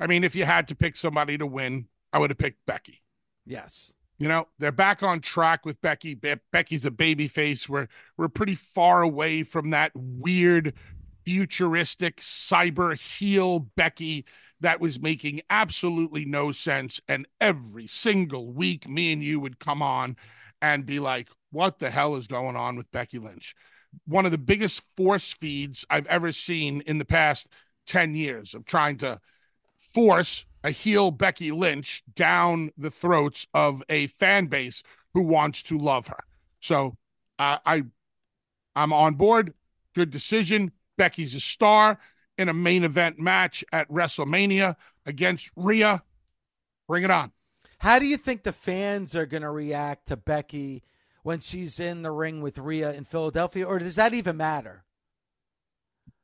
I 0.00 0.06
mean, 0.06 0.24
if 0.24 0.34
you 0.34 0.44
had 0.44 0.66
to 0.68 0.74
pick 0.74 0.96
somebody 0.96 1.36
to 1.38 1.46
win, 1.46 1.86
I 2.12 2.18
would 2.18 2.30
have 2.30 2.38
picked 2.38 2.66
Becky. 2.66 3.02
Yes. 3.46 3.92
You 4.18 4.28
know, 4.28 4.48
they're 4.58 4.72
back 4.72 5.02
on 5.02 5.20
track 5.20 5.64
with 5.64 5.80
Becky. 5.80 6.14
Be- 6.14 6.40
Becky's 6.52 6.86
a 6.86 6.90
baby 6.90 7.26
face. 7.26 7.68
We're 7.68 7.88
we're 8.16 8.28
pretty 8.28 8.54
far 8.54 9.02
away 9.02 9.42
from 9.42 9.70
that 9.70 9.92
weird 9.94 10.74
futuristic 11.24 12.20
cyber 12.20 12.98
heel 12.98 13.60
Becky 13.76 14.24
that 14.60 14.80
was 14.80 15.00
making 15.00 15.40
absolutely 15.48 16.24
no 16.24 16.52
sense. 16.52 17.00
And 17.08 17.26
every 17.40 17.86
single 17.86 18.52
week, 18.52 18.88
me 18.88 19.12
and 19.12 19.22
you 19.22 19.40
would 19.40 19.58
come 19.58 19.82
on 19.82 20.16
and 20.60 20.84
be 20.84 20.98
like, 21.00 21.28
what 21.50 21.78
the 21.78 21.90
hell 21.90 22.14
is 22.16 22.26
going 22.26 22.56
on 22.56 22.76
with 22.76 22.90
Becky 22.90 23.18
Lynch? 23.18 23.54
One 24.06 24.26
of 24.26 24.32
the 24.32 24.38
biggest 24.38 24.82
force 24.96 25.32
feeds 25.32 25.84
I've 25.88 26.06
ever 26.06 26.30
seen 26.32 26.82
in 26.82 26.98
the 26.98 27.04
past 27.04 27.48
10 27.86 28.14
years 28.14 28.54
of 28.54 28.66
trying 28.66 28.98
to 28.98 29.18
force 29.80 30.44
a 30.62 30.70
heel 30.70 31.10
Becky 31.10 31.50
Lynch 31.50 32.02
down 32.14 32.70
the 32.76 32.90
throats 32.90 33.46
of 33.54 33.82
a 33.88 34.08
fan 34.08 34.46
base 34.46 34.82
who 35.14 35.22
wants 35.22 35.62
to 35.64 35.78
love 35.78 36.08
her. 36.08 36.24
So 36.60 36.96
uh, 37.38 37.58
I 37.64 37.84
I'm 38.76 38.92
on 38.92 39.14
board. 39.14 39.54
Good 39.94 40.10
decision. 40.10 40.72
Becky's 40.96 41.34
a 41.34 41.40
star 41.40 41.98
in 42.38 42.48
a 42.48 42.54
main 42.54 42.84
event 42.84 43.18
match 43.18 43.64
at 43.72 43.88
WrestleMania 43.88 44.76
against 45.06 45.50
Rhea. 45.56 46.02
Bring 46.86 47.02
it 47.02 47.10
on. 47.10 47.32
How 47.78 47.98
do 47.98 48.06
you 48.06 48.16
think 48.16 48.42
the 48.42 48.52
fans 48.52 49.16
are 49.16 49.26
going 49.26 49.42
to 49.42 49.50
react 49.50 50.06
to 50.08 50.16
Becky 50.16 50.82
when 51.22 51.40
she's 51.40 51.80
in 51.80 52.02
the 52.02 52.10
ring 52.10 52.42
with 52.42 52.58
Rhea 52.58 52.92
in 52.92 53.04
Philadelphia, 53.04 53.64
or 53.66 53.78
does 53.78 53.96
that 53.96 54.14
even 54.14 54.36
matter? 54.36 54.84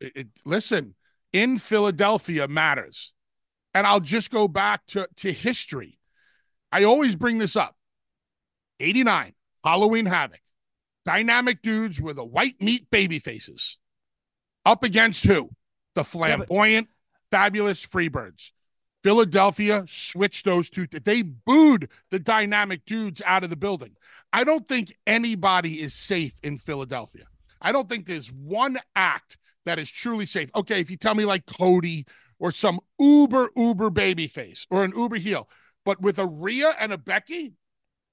It, 0.00 0.12
it, 0.16 0.26
listen, 0.44 0.94
in 1.32 1.58
Philadelphia 1.58 2.48
matters. 2.48 3.12
And 3.76 3.87
I'll 3.87 4.00
just 4.00 4.30
go 4.30 4.49
back 4.49 4.87
to, 4.88 5.06
to 5.16 5.30
history. 5.30 5.99
I 6.73 6.85
always 6.85 7.14
bring 7.14 7.37
this 7.37 7.56
up 7.56 7.76
89, 8.80 9.35
Halloween 9.62 10.06
Havoc. 10.06 10.40
Dynamic 11.04 11.61
dudes 11.61 12.00
with 12.00 12.16
the 12.16 12.25
white 12.25 12.59
meat 12.59 12.90
baby 12.90 13.18
faces. 13.18 13.76
Up 14.64 14.83
against 14.83 15.26
who? 15.26 15.50
The 15.95 16.04
flamboyant, 16.04 16.88
yeah, 16.88 16.95
but- 17.30 17.37
fabulous 17.37 17.85
Freebirds. 17.85 18.52
Philadelphia 19.02 19.85
switched 19.87 20.47
those 20.47 20.71
two. 20.71 20.87
They 20.87 21.21
booed 21.21 21.90
the 22.11 22.18
dynamic 22.18 22.87
dudes 22.87 23.21
out 23.26 23.45
of 23.45 23.50
the 23.50 23.56
building. 23.56 23.95
I 24.33 24.45
don't 24.45 24.66
think 24.66 24.97
anybody 25.06 25.83
is 25.83 25.92
safe 25.92 26.35
in 26.42 26.56
Philadelphia. 26.56 27.26
I 27.61 27.73
don't 27.73 27.90
think 27.90 28.06
there's 28.06 28.33
one 28.33 28.78
act 28.97 29.37
that 29.66 29.78
is 29.78 29.90
truly 29.90 30.25
safe. 30.25 30.50
Okay, 30.56 30.80
if 30.80 30.90
you 30.90 30.97
tell 30.97 31.14
me 31.14 31.26
like 31.26 31.45
Cody 31.45 32.06
or 32.38 32.52
some 32.52 32.80
uber, 32.98 33.50
uber 33.56 33.90
baby 33.90 34.26
face 34.26 34.66
or 34.70 34.84
an 34.84 34.92
uber 34.96 35.16
heel, 35.16 35.48
but 35.84 36.00
with 36.00 36.18
a 36.18 36.26
Rhea 36.26 36.74
and 36.78 36.92
a 36.92 36.98
Becky, 36.98 37.54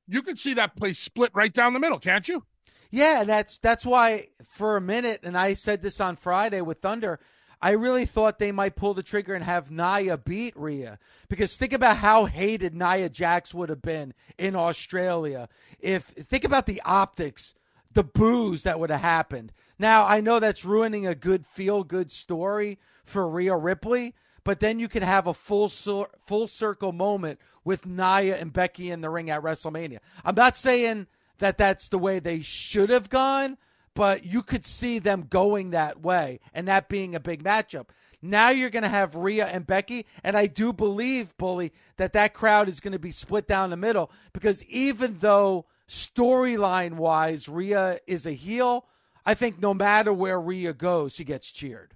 you 0.07 0.21
can 0.21 0.35
see 0.35 0.53
that 0.53 0.75
place 0.75 0.99
split 0.99 1.31
right 1.33 1.53
down 1.53 1.73
the 1.73 1.79
middle, 1.79 1.99
can't 1.99 2.27
you? 2.27 2.43
Yeah, 2.91 3.21
and 3.21 3.29
that's 3.29 3.57
that's 3.57 3.85
why 3.85 4.27
for 4.43 4.77
a 4.77 4.81
minute, 4.81 5.21
and 5.23 5.37
I 5.37 5.53
said 5.53 5.81
this 5.81 5.99
on 5.99 6.15
Friday 6.15 6.61
with 6.61 6.77
Thunder, 6.77 7.19
I 7.63 7.71
really 7.71 8.05
thought 8.05 8.39
they 8.39 8.51
might 8.51 8.75
pull 8.75 8.93
the 8.93 9.01
trigger 9.01 9.33
and 9.33 9.43
have 9.43 9.71
Nia 9.71 10.17
beat 10.17 10.55
Rhea. 10.55 10.99
Because 11.29 11.55
think 11.55 11.71
about 11.71 11.97
how 11.97 12.25
hated 12.25 12.75
Nia 12.75 13.09
Jax 13.09 13.53
would 13.53 13.69
have 13.69 13.81
been 13.81 14.13
in 14.37 14.55
Australia. 14.55 15.47
If 15.79 16.03
think 16.03 16.43
about 16.43 16.65
the 16.65 16.81
optics, 16.85 17.53
the 17.91 18.03
boos 18.03 18.63
that 18.63 18.79
would 18.79 18.89
have 18.89 19.01
happened. 19.01 19.53
Now 19.83 20.07
I 20.07 20.21
know 20.21 20.39
that's 20.39 20.63
ruining 20.63 21.05
a 21.05 21.13
good 21.13 21.45
feel 21.45 21.83
good 21.83 22.09
story 22.09 22.79
for 23.03 23.27
Rhea 23.27 23.57
Ripley, 23.57 24.15
but 24.45 24.61
then 24.61 24.79
you 24.79 24.87
can 24.87 25.03
have 25.03 25.27
a 25.27 25.33
full 25.33 25.67
full 25.67 26.47
circle 26.47 26.93
moment 26.93 27.37
with 27.65 27.85
Nia 27.85 28.37
and 28.37 28.53
Becky 28.53 28.91
in 28.91 29.01
the 29.01 29.09
ring 29.09 29.29
at 29.29 29.41
WrestleMania. 29.41 29.97
I'm 30.23 30.35
not 30.35 30.55
saying 30.55 31.07
that 31.39 31.57
that's 31.57 31.89
the 31.89 31.97
way 31.97 32.19
they 32.19 32.39
should 32.39 32.89
have 32.91 33.09
gone, 33.09 33.57
but 33.93 34.23
you 34.23 34.41
could 34.41 34.65
see 34.65 34.99
them 34.99 35.23
going 35.29 35.71
that 35.71 36.01
way 36.01 36.39
and 36.53 36.65
that 36.69 36.87
being 36.87 37.13
a 37.13 37.19
big 37.19 37.43
matchup. 37.43 37.87
Now 38.21 38.51
you're 38.51 38.69
going 38.69 38.83
to 38.83 38.89
have 38.89 39.17
Rhea 39.17 39.47
and 39.47 39.67
Becky, 39.67 40.05
and 40.23 40.37
I 40.37 40.47
do 40.47 40.71
believe, 40.71 41.35
Bully, 41.35 41.73
that 41.97 42.13
that 42.13 42.33
crowd 42.33 42.69
is 42.69 42.79
going 42.79 42.93
to 42.93 42.99
be 42.99 43.11
split 43.11 43.49
down 43.49 43.69
the 43.69 43.75
middle 43.75 44.11
because 44.31 44.63
even 44.63 45.17
though 45.17 45.65
storyline 45.89 46.93
wise 46.93 47.49
Rhea 47.49 47.97
is 48.07 48.25
a 48.25 48.31
heel, 48.31 48.85
I 49.25 49.33
think 49.35 49.61
no 49.61 49.73
matter 49.73 50.11
where 50.11 50.39
Rhea 50.39 50.73
goes, 50.73 51.13
she 51.13 51.23
gets 51.23 51.49
cheered. 51.49 51.93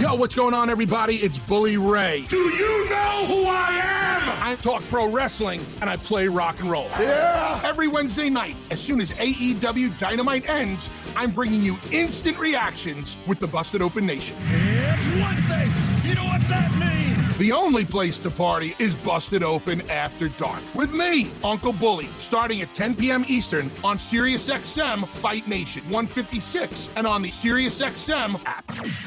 Yo, 0.00 0.16
what's 0.16 0.34
going 0.34 0.54
on, 0.54 0.68
everybody? 0.68 1.16
It's 1.16 1.38
Bully 1.38 1.76
Ray. 1.76 2.26
Do 2.28 2.36
you 2.36 2.88
know 2.90 3.24
who 3.26 3.44
I 3.46 3.80
am? 3.80 4.42
I 4.42 4.56
talk 4.56 4.82
pro 4.82 5.08
wrestling 5.08 5.60
and 5.80 5.88
I 5.88 5.96
play 5.96 6.26
rock 6.26 6.58
and 6.58 6.68
roll. 6.68 6.88
Yeah. 6.98 7.60
Every 7.64 7.86
Wednesday 7.86 8.28
night, 8.28 8.56
as 8.72 8.80
soon 8.80 9.00
as 9.00 9.12
AEW 9.12 9.98
Dynamite 10.00 10.48
ends, 10.48 10.90
I'm 11.16 11.30
bringing 11.30 11.62
you 11.62 11.76
instant 11.92 12.38
reactions 12.38 13.18
with 13.26 13.38
the 13.38 13.46
Busted 13.46 13.80
Open 13.80 14.04
Nation. 14.04 14.36
It's 14.50 15.06
Wednesday. 15.22 15.70
You 16.06 16.16
know 16.16 16.24
what 16.24 16.40
that 16.48 16.70
means? 16.72 16.83
The 17.36 17.50
only 17.50 17.84
place 17.84 18.20
to 18.20 18.30
party 18.30 18.76
is 18.78 18.94
Busted 18.94 19.42
Open 19.42 19.80
After 19.90 20.28
Dark 20.28 20.62
with 20.72 20.92
me, 20.92 21.32
Uncle 21.42 21.72
Bully, 21.72 22.06
starting 22.18 22.62
at 22.62 22.72
10 22.76 22.94
p.m. 22.94 23.24
Eastern 23.26 23.68
on 23.82 23.96
SiriusXM 23.96 25.04
Fight 25.08 25.48
Nation 25.48 25.82
156 25.86 26.90
and 26.94 27.08
on 27.08 27.22
the 27.22 27.30
SiriusXM 27.30 28.40
app. 28.46 28.64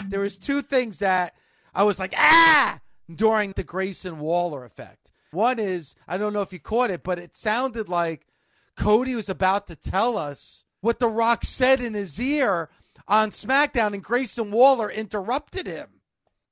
There 0.10 0.20
was 0.20 0.38
two 0.38 0.62
things 0.62 1.00
that 1.00 1.36
I 1.74 1.84
was 1.84 2.00
like, 2.00 2.14
ah, 2.18 2.82
during 3.16 3.54
the 3.54 3.64
Grayson 3.64 4.20
Waller 4.20 4.66
effect. 4.66 5.14
One 5.32 5.58
is, 5.58 5.96
I 6.06 6.18
don't 6.18 6.34
know 6.34 6.42
if 6.42 6.52
you 6.52 6.60
caught 6.60 6.90
it, 6.90 7.04
but 7.04 7.20
it 7.20 7.34
sounded 7.34 7.88
like 7.88 8.28
Cody 8.76 9.16
was 9.16 9.30
about 9.30 9.68
to 9.68 9.76
tell 9.78 10.18
us 10.18 10.66
what 10.82 11.00
The 11.00 11.08
Rock 11.08 11.46
said 11.46 11.80
in 11.80 11.94
his 11.94 12.20
ear 12.20 12.70
on 13.08 13.32
SmackDown, 13.32 13.94
and 13.94 14.04
Grayson 14.04 14.52
Waller 14.52 14.92
interrupted 14.92 15.66
him. 15.66 15.88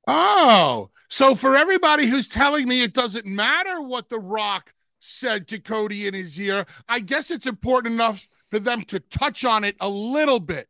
Oh, 0.07 0.89
so 1.09 1.35
for 1.35 1.55
everybody 1.55 2.07
who's 2.07 2.27
telling 2.27 2.67
me 2.67 2.81
it 2.81 2.93
doesn't 2.93 3.25
matter 3.25 3.81
what 3.81 4.09
The 4.09 4.19
Rock 4.19 4.73
said 4.99 5.47
to 5.49 5.59
Cody 5.59 6.07
in 6.07 6.13
his 6.13 6.39
ear, 6.39 6.65
I 6.87 6.99
guess 6.99 7.29
it's 7.29 7.47
important 7.47 7.93
enough 7.93 8.27
for 8.49 8.59
them 8.59 8.83
to 8.83 8.99
touch 8.99 9.45
on 9.45 9.63
it 9.63 9.75
a 9.79 9.89
little 9.89 10.39
bit. 10.39 10.67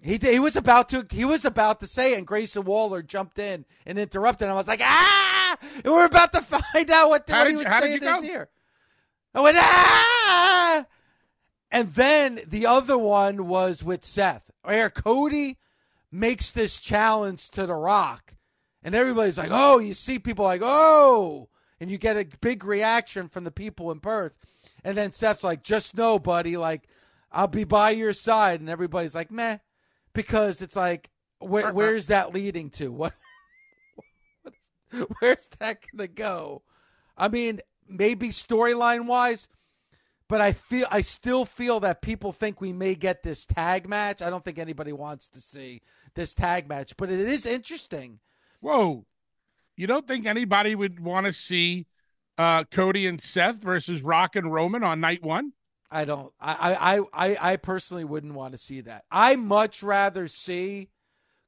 He, 0.00 0.18
he 0.20 0.38
was 0.38 0.54
about 0.54 0.88
to 0.90 1.06
he 1.10 1.24
was 1.24 1.44
about 1.44 1.80
to 1.80 1.86
say 1.86 2.12
it, 2.12 2.18
and 2.18 2.26
Grayson 2.26 2.64
Waller 2.64 3.02
jumped 3.02 3.38
in 3.38 3.64
and 3.84 3.98
interrupted. 3.98 4.46
And 4.46 4.52
I 4.52 4.54
was 4.54 4.68
like, 4.68 4.80
ah! 4.80 5.56
And 5.84 5.92
we're 5.92 6.06
about 6.06 6.32
to 6.34 6.40
find 6.42 6.90
out 6.90 7.08
what, 7.08 7.28
what 7.28 7.44
did, 7.44 7.50
he 7.50 7.56
was 7.56 7.66
saying 7.66 8.02
in 8.02 8.14
his 8.14 8.24
ear. 8.24 8.48
I 9.34 9.40
went, 9.40 9.56
ah! 9.58 10.86
And 11.70 11.88
then 11.88 12.40
the 12.46 12.66
other 12.66 12.96
one 12.96 13.48
was 13.48 13.82
with 13.82 14.04
Seth, 14.04 14.50
where 14.62 14.88
Cody 14.88 15.58
makes 16.10 16.52
this 16.52 16.78
challenge 16.78 17.50
to 17.50 17.66
The 17.66 17.74
Rock. 17.74 18.34
And 18.88 18.94
everybody's 18.94 19.36
like, 19.36 19.50
oh, 19.52 19.80
you 19.80 19.92
see 19.92 20.18
people 20.18 20.46
like, 20.46 20.62
oh, 20.64 21.50
and 21.78 21.90
you 21.90 21.98
get 21.98 22.16
a 22.16 22.26
big 22.40 22.64
reaction 22.64 23.28
from 23.28 23.44
the 23.44 23.50
people 23.50 23.92
in 23.92 24.00
Perth. 24.00 24.32
And 24.82 24.96
then 24.96 25.12
Seth's 25.12 25.44
like, 25.44 25.62
just 25.62 25.94
know, 25.94 26.18
buddy, 26.18 26.56
like, 26.56 26.88
I'll 27.30 27.48
be 27.48 27.64
by 27.64 27.90
your 27.90 28.14
side. 28.14 28.60
And 28.60 28.70
everybody's 28.70 29.14
like, 29.14 29.30
meh, 29.30 29.58
because 30.14 30.62
it's 30.62 30.74
like, 30.74 31.10
where, 31.38 31.64
uh-huh. 31.64 31.74
where's 31.74 32.06
that 32.06 32.32
leading 32.32 32.70
to? 32.70 32.90
What, 32.90 33.12
where's 35.20 35.50
that 35.58 35.82
going 35.82 36.08
to 36.08 36.08
go? 36.08 36.62
I 37.14 37.28
mean, 37.28 37.60
maybe 37.86 38.30
storyline 38.30 39.04
wise, 39.04 39.48
but 40.28 40.40
I 40.40 40.52
feel 40.52 40.86
I 40.90 41.02
still 41.02 41.44
feel 41.44 41.80
that 41.80 42.00
people 42.00 42.32
think 42.32 42.62
we 42.62 42.72
may 42.72 42.94
get 42.94 43.22
this 43.22 43.44
tag 43.44 43.86
match. 43.86 44.22
I 44.22 44.30
don't 44.30 44.46
think 44.46 44.58
anybody 44.58 44.94
wants 44.94 45.28
to 45.28 45.40
see 45.40 45.82
this 46.14 46.34
tag 46.34 46.70
match, 46.70 46.96
but 46.96 47.10
it 47.10 47.20
is 47.20 47.44
interesting. 47.44 48.20
Whoa. 48.60 49.06
You 49.76 49.86
don't 49.86 50.06
think 50.08 50.26
anybody 50.26 50.74
would 50.74 51.00
want 51.00 51.26
to 51.26 51.32
see 51.32 51.86
uh, 52.36 52.64
Cody 52.64 53.06
and 53.06 53.22
Seth 53.22 53.62
versus 53.62 54.02
Rock 54.02 54.36
and 54.36 54.52
Roman 54.52 54.82
on 54.82 55.00
night 55.00 55.22
one? 55.22 55.52
I 55.90 56.04
don't. 56.04 56.32
I, 56.40 57.00
I, 57.14 57.28
I, 57.28 57.52
I 57.52 57.56
personally 57.56 58.04
wouldn't 58.04 58.34
want 58.34 58.52
to 58.52 58.58
see 58.58 58.80
that. 58.82 59.04
I 59.10 59.36
much 59.36 59.82
rather 59.82 60.28
see 60.28 60.90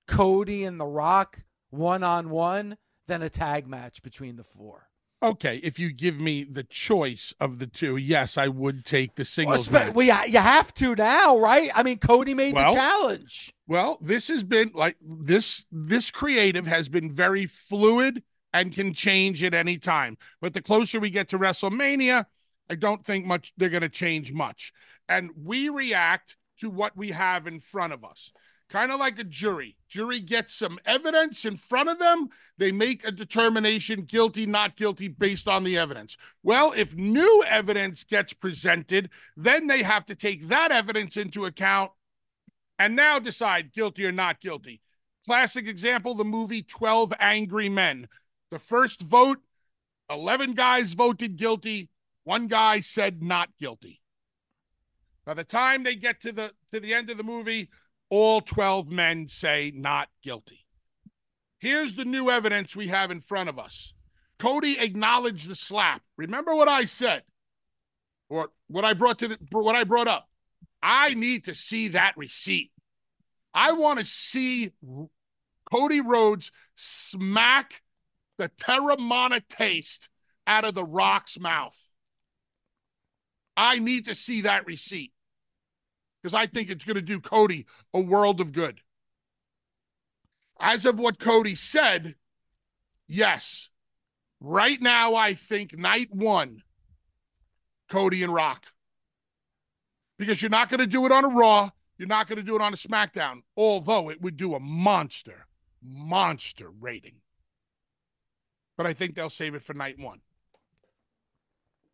Cody 0.06 0.64
and 0.64 0.80
The 0.80 0.86
Rock 0.86 1.42
one 1.70 2.02
on 2.02 2.30
one 2.30 2.76
than 3.06 3.22
a 3.22 3.28
tag 3.28 3.66
match 3.66 4.02
between 4.02 4.36
the 4.36 4.44
four. 4.44 4.88
Okay, 5.22 5.60
if 5.62 5.78
you 5.78 5.92
give 5.92 6.18
me 6.18 6.44
the 6.44 6.62
choice 6.62 7.34
of 7.38 7.58
the 7.58 7.66
two, 7.66 7.98
yes, 7.98 8.38
I 8.38 8.48
would 8.48 8.86
take 8.86 9.16
the 9.16 9.24
singles 9.26 9.70
well, 9.70 9.86
match. 9.86 9.94
Well, 9.94 10.26
you 10.26 10.38
have 10.38 10.72
to 10.74 10.94
now, 10.94 11.38
right? 11.38 11.70
I 11.74 11.82
mean, 11.82 11.98
Cody 11.98 12.32
made 12.32 12.54
well, 12.54 12.72
the 12.72 12.80
challenge. 12.80 13.52
Well, 13.70 13.98
this 14.00 14.26
has 14.26 14.42
been 14.42 14.72
like 14.74 14.96
this. 15.00 15.64
This 15.70 16.10
creative 16.10 16.66
has 16.66 16.88
been 16.88 17.08
very 17.08 17.46
fluid 17.46 18.24
and 18.52 18.74
can 18.74 18.92
change 18.92 19.44
at 19.44 19.54
any 19.54 19.78
time. 19.78 20.18
But 20.40 20.54
the 20.54 20.60
closer 20.60 20.98
we 20.98 21.08
get 21.08 21.28
to 21.28 21.38
WrestleMania, 21.38 22.26
I 22.68 22.74
don't 22.74 23.06
think 23.06 23.26
much 23.26 23.52
they're 23.56 23.68
going 23.68 23.82
to 23.82 23.88
change 23.88 24.32
much. 24.32 24.72
And 25.08 25.30
we 25.40 25.68
react 25.68 26.36
to 26.58 26.68
what 26.68 26.96
we 26.96 27.12
have 27.12 27.46
in 27.46 27.60
front 27.60 27.92
of 27.92 28.04
us 28.04 28.32
kind 28.70 28.92
of 28.92 29.00
like 29.00 29.18
a 29.18 29.24
jury. 29.24 29.76
Jury 29.88 30.20
gets 30.20 30.54
some 30.54 30.78
evidence 30.86 31.44
in 31.44 31.56
front 31.56 31.88
of 31.88 31.98
them. 31.98 32.28
They 32.56 32.70
make 32.70 33.04
a 33.04 33.10
determination 33.10 34.02
guilty, 34.02 34.46
not 34.46 34.76
guilty 34.76 35.08
based 35.08 35.48
on 35.48 35.64
the 35.64 35.76
evidence. 35.76 36.16
Well, 36.44 36.72
if 36.76 36.94
new 36.94 37.44
evidence 37.48 38.04
gets 38.04 38.32
presented, 38.32 39.10
then 39.36 39.66
they 39.66 39.82
have 39.82 40.06
to 40.06 40.14
take 40.14 40.48
that 40.48 40.70
evidence 40.70 41.16
into 41.16 41.46
account 41.46 41.90
and 42.80 42.96
now 42.96 43.18
decide 43.18 43.75
guilty 43.75 44.06
or 44.06 44.10
not 44.10 44.40
guilty. 44.40 44.80
Classic 45.26 45.68
example 45.68 46.14
the 46.14 46.25
movie 46.25 46.62
12 46.62 47.12
Angry 47.20 47.68
Men. 47.68 48.08
The 48.50 48.58
first 48.58 49.02
vote, 49.02 49.37
11 50.08 50.54
guys 50.54 50.94
voted 50.94 51.37
guilty, 51.37 51.90
one 52.25 52.46
guy 52.46 52.80
said 52.80 53.22
not 53.22 53.50
guilty. 53.60 54.00
By 55.26 55.34
the 55.34 55.44
time 55.44 55.84
they 55.84 55.94
get 55.94 56.22
to 56.22 56.32
the 56.32 56.52
to 56.72 56.80
the 56.80 56.94
end 56.94 57.10
of 57.10 57.18
the 57.18 57.22
movie, 57.22 57.68
all 58.08 58.40
12 58.40 58.88
men 58.88 59.28
say 59.28 59.70
not 59.76 60.08
guilty. 60.22 60.64
Here's 61.58 61.94
the 61.94 62.06
new 62.06 62.30
evidence 62.30 62.75
we 62.75 62.88
have 62.88 63.10
in 63.10 63.20
front 63.20 63.50
of 63.50 63.58
us. 63.58 63.92
Cody 64.38 64.78
acknowledged 64.78 65.50
the 65.50 65.54
slap. 65.54 66.00
Remember 66.16 66.54
what 66.54 66.66
I 66.66 66.87
said, 66.87 67.25
or 68.30 68.52
what 68.68 68.87
I 68.87 68.94
brought 68.94 69.18
to 69.18 69.28
the, 69.28 69.38
what 69.50 69.76
I 69.76 69.84
brought 69.84 70.08
up. 70.08 70.29
I 70.82 71.14
need 71.14 71.44
to 71.44 71.54
see 71.54 71.88
that 71.88 72.16
receipt. 72.16 72.72
I 73.52 73.72
want 73.72 73.99
to 73.99 74.04
see 74.04 74.72
Cody 75.70 76.00
Rhodes 76.00 76.50
smack 76.76 77.82
the 78.38 78.49
Teremana 78.49 79.43
taste 79.49 80.08
out 80.47 80.64
of 80.64 80.75
the 80.75 80.84
Rock's 80.84 81.38
mouth. 81.38 81.76
I 83.56 83.78
need 83.78 84.06
to 84.06 84.14
see 84.14 84.43
that 84.43 84.66
receipt 84.66 85.12
because 86.23 86.34
I 86.34 86.47
think 86.47 86.71
it's 86.71 86.84
going 86.84 86.97
to 86.97 87.02
do 87.02 87.21
Cody 87.21 87.66
a 87.93 88.00
world 88.00 88.40
of 88.40 88.52
good. 88.52 88.80
As 90.58 90.84
of 90.84 90.99
what 90.99 91.19
Cody 91.19 91.54
said, 91.54 92.14
yes. 93.06 93.69
Right 94.40 94.80
now, 94.80 95.14
I 95.14 95.34
think 95.34 95.76
night 95.76 96.08
one, 96.10 96.62
Cody 97.90 98.23
and 98.23 98.32
Rock. 98.32 98.64
Because 100.21 100.43
you're 100.43 100.50
not 100.50 100.69
going 100.69 100.80
to 100.80 100.87
do 100.87 101.06
it 101.06 101.13
on 101.13 101.25
a 101.25 101.28
Raw. 101.28 101.71
You're 101.97 102.06
not 102.06 102.28
going 102.28 102.37
to 102.37 102.45
do 102.45 102.54
it 102.54 102.61
on 102.61 102.75
a 102.75 102.76
SmackDown, 102.76 103.41
although 103.56 104.11
it 104.11 104.21
would 104.21 104.37
do 104.37 104.54
a 104.54 104.61
monster, 104.61 105.47
monster 105.83 106.69
rating. 106.78 107.23
But 108.76 108.87
I 108.87 108.93
think 108.93 109.15
they'll 109.15 109.30
save 109.30 109.54
it 109.54 109.63
for 109.63 109.73
night 109.73 109.99
one. 109.99 110.21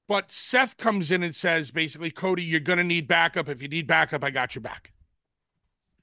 But 0.09 0.33
Seth 0.33 0.77
comes 0.77 1.13
in 1.13 1.23
and 1.23 1.37
says, 1.37 1.71
basically, 1.71 2.11
Cody, 2.11 2.43
you're 2.43 2.59
going 2.59 2.79
to 2.79 2.85
need 2.85 3.07
backup. 3.07 3.49
If 3.49 3.63
you 3.63 3.69
need 3.69 3.87
backup, 3.87 4.25
I 4.25 4.31
got 4.31 4.57
your 4.57 4.63
back. 4.63 4.93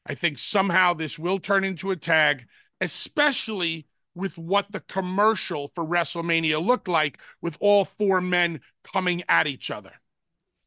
I 0.06 0.16
think 0.16 0.38
somehow 0.38 0.94
this 0.94 1.20
will 1.20 1.40
turn 1.40 1.66
into 1.66 1.92
a 1.92 1.98
tag, 1.98 2.46
especially 2.80 3.88
with 4.16 4.38
what 4.38 4.72
the 4.72 4.80
commercial 4.80 5.68
for 5.68 5.86
WrestleMania 5.86 6.66
looked 6.66 6.88
like, 6.88 7.20
with 7.42 7.58
all 7.60 7.84
four 7.84 8.22
men 8.22 8.62
coming 8.84 9.24
at 9.28 9.46
each 9.46 9.70
other 9.70 10.00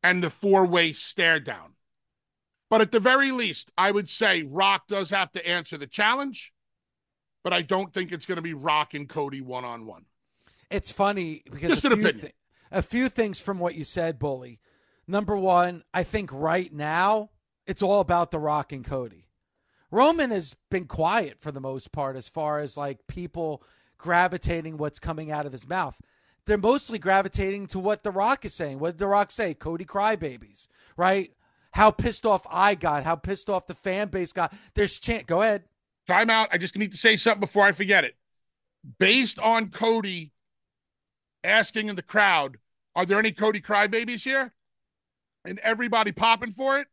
and 0.02 0.22
the 0.22 0.30
four 0.30 0.66
way 0.66 0.92
stare 0.92 1.40
down. 1.40 1.74
But 2.68 2.80
at 2.80 2.92
the 2.92 3.00
very 3.00 3.30
least, 3.30 3.70
I 3.78 3.90
would 3.90 4.10
say 4.10 4.42
Rock 4.42 4.88
does 4.88 5.10
have 5.10 5.30
to 5.32 5.48
answer 5.48 5.76
the 5.76 5.86
challenge, 5.86 6.52
but 7.44 7.52
I 7.52 7.62
don't 7.62 7.92
think 7.92 8.10
it's 8.10 8.26
going 8.26 8.36
to 8.36 8.42
be 8.42 8.54
Rock 8.54 8.94
and 8.94 9.08
Cody 9.08 9.40
one 9.40 9.64
on 9.64 9.86
one. 9.86 10.06
It's 10.70 10.90
funny 10.90 11.42
because 11.50 11.70
just 11.70 11.84
an 11.84 11.92
opinion. 11.92 12.20
Th- 12.20 12.34
a 12.72 12.82
few 12.82 13.08
things 13.08 13.38
from 13.38 13.60
what 13.60 13.76
you 13.76 13.84
said, 13.84 14.18
Bully. 14.18 14.58
Number 15.06 15.36
one, 15.36 15.84
I 15.94 16.02
think 16.02 16.30
right 16.32 16.72
now 16.72 17.30
it's 17.66 17.82
all 17.82 18.00
about 18.00 18.32
The 18.32 18.40
Rock 18.40 18.72
and 18.72 18.84
Cody. 18.84 19.28
Roman 19.92 20.32
has 20.32 20.56
been 20.68 20.86
quiet 20.86 21.38
for 21.38 21.52
the 21.52 21.60
most 21.60 21.92
part 21.92 22.16
as 22.16 22.28
far 22.28 22.58
as 22.58 22.76
like 22.76 23.06
people 23.06 23.62
gravitating 23.98 24.76
what's 24.76 24.98
coming 24.98 25.30
out 25.30 25.46
of 25.46 25.52
his 25.52 25.68
mouth. 25.68 26.00
They're 26.46 26.56
mostly 26.56 26.98
gravitating 26.98 27.66
to 27.68 27.78
what 27.78 28.04
The 28.04 28.12
Rock 28.12 28.44
is 28.44 28.54
saying. 28.54 28.78
What 28.78 28.92
did 28.92 28.98
The 28.98 29.08
Rock 29.08 29.30
say? 29.30 29.52
Cody 29.52 29.84
crybabies, 29.84 30.68
right? 30.96 31.32
How 31.72 31.90
pissed 31.90 32.24
off 32.24 32.46
I 32.50 32.74
got, 32.74 33.04
how 33.04 33.16
pissed 33.16 33.50
off 33.50 33.66
the 33.66 33.74
fan 33.74 34.08
base 34.08 34.32
got. 34.32 34.54
There's 34.74 34.98
chant. 34.98 35.26
Go 35.26 35.42
ahead. 35.42 35.64
Time 36.06 36.30
out. 36.30 36.48
I 36.52 36.58
just 36.58 36.76
need 36.76 36.92
to 36.92 36.96
say 36.96 37.16
something 37.16 37.40
before 37.40 37.66
I 37.66 37.72
forget 37.72 38.04
it. 38.04 38.16
Based 38.98 39.38
on 39.40 39.70
Cody 39.70 40.32
asking 41.42 41.88
in 41.88 41.96
the 41.96 42.02
crowd, 42.02 42.58
are 42.94 43.04
there 43.04 43.18
any 43.18 43.32
Cody 43.32 43.60
crybabies 43.60 44.24
here? 44.24 44.54
And 45.44 45.58
everybody 45.58 46.12
popping 46.12 46.52
for 46.52 46.78
it. 46.78 46.86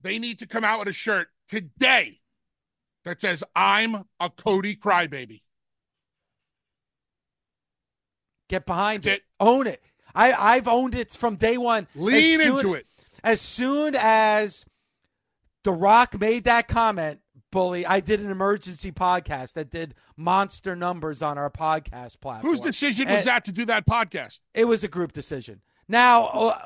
They 0.00 0.18
need 0.18 0.38
to 0.38 0.46
come 0.46 0.64
out 0.64 0.78
with 0.78 0.88
a 0.88 0.92
shirt 0.92 1.28
today 1.48 2.20
that 3.04 3.20
says, 3.20 3.42
I'm 3.54 4.04
a 4.20 4.30
Cody 4.30 4.76
crybaby. 4.76 5.42
Get 8.48 8.66
behind 8.66 9.06
it. 9.06 9.18
it. 9.18 9.22
Own 9.40 9.66
it. 9.66 9.82
I, 10.14 10.32
I've 10.32 10.68
owned 10.68 10.94
it 10.94 11.12
from 11.12 11.36
day 11.36 11.58
one. 11.58 11.86
Lean 11.94 12.40
soon, 12.40 12.56
into 12.56 12.74
it. 12.74 12.86
As 13.22 13.40
soon 13.40 13.94
as 13.96 14.64
The 15.64 15.72
Rock 15.72 16.18
made 16.18 16.44
that 16.44 16.66
comment, 16.66 17.20
bully. 17.50 17.86
I 17.86 18.00
did 18.00 18.20
an 18.20 18.30
emergency 18.30 18.92
podcast 18.92 19.54
that 19.54 19.70
did 19.70 19.94
monster 20.16 20.74
numbers 20.74 21.22
on 21.22 21.38
our 21.38 21.50
podcast 21.50 22.20
platform. 22.20 22.42
Whose 22.42 22.60
decision 22.60 23.08
was 23.08 23.24
that 23.24 23.44
to 23.46 23.52
do 23.52 23.64
that 23.66 23.86
podcast? 23.86 24.40
It 24.54 24.66
was 24.66 24.84
a 24.84 24.88
group 24.88 25.12
decision. 25.12 25.60
Now, 25.88 26.24
uh, 26.26 26.58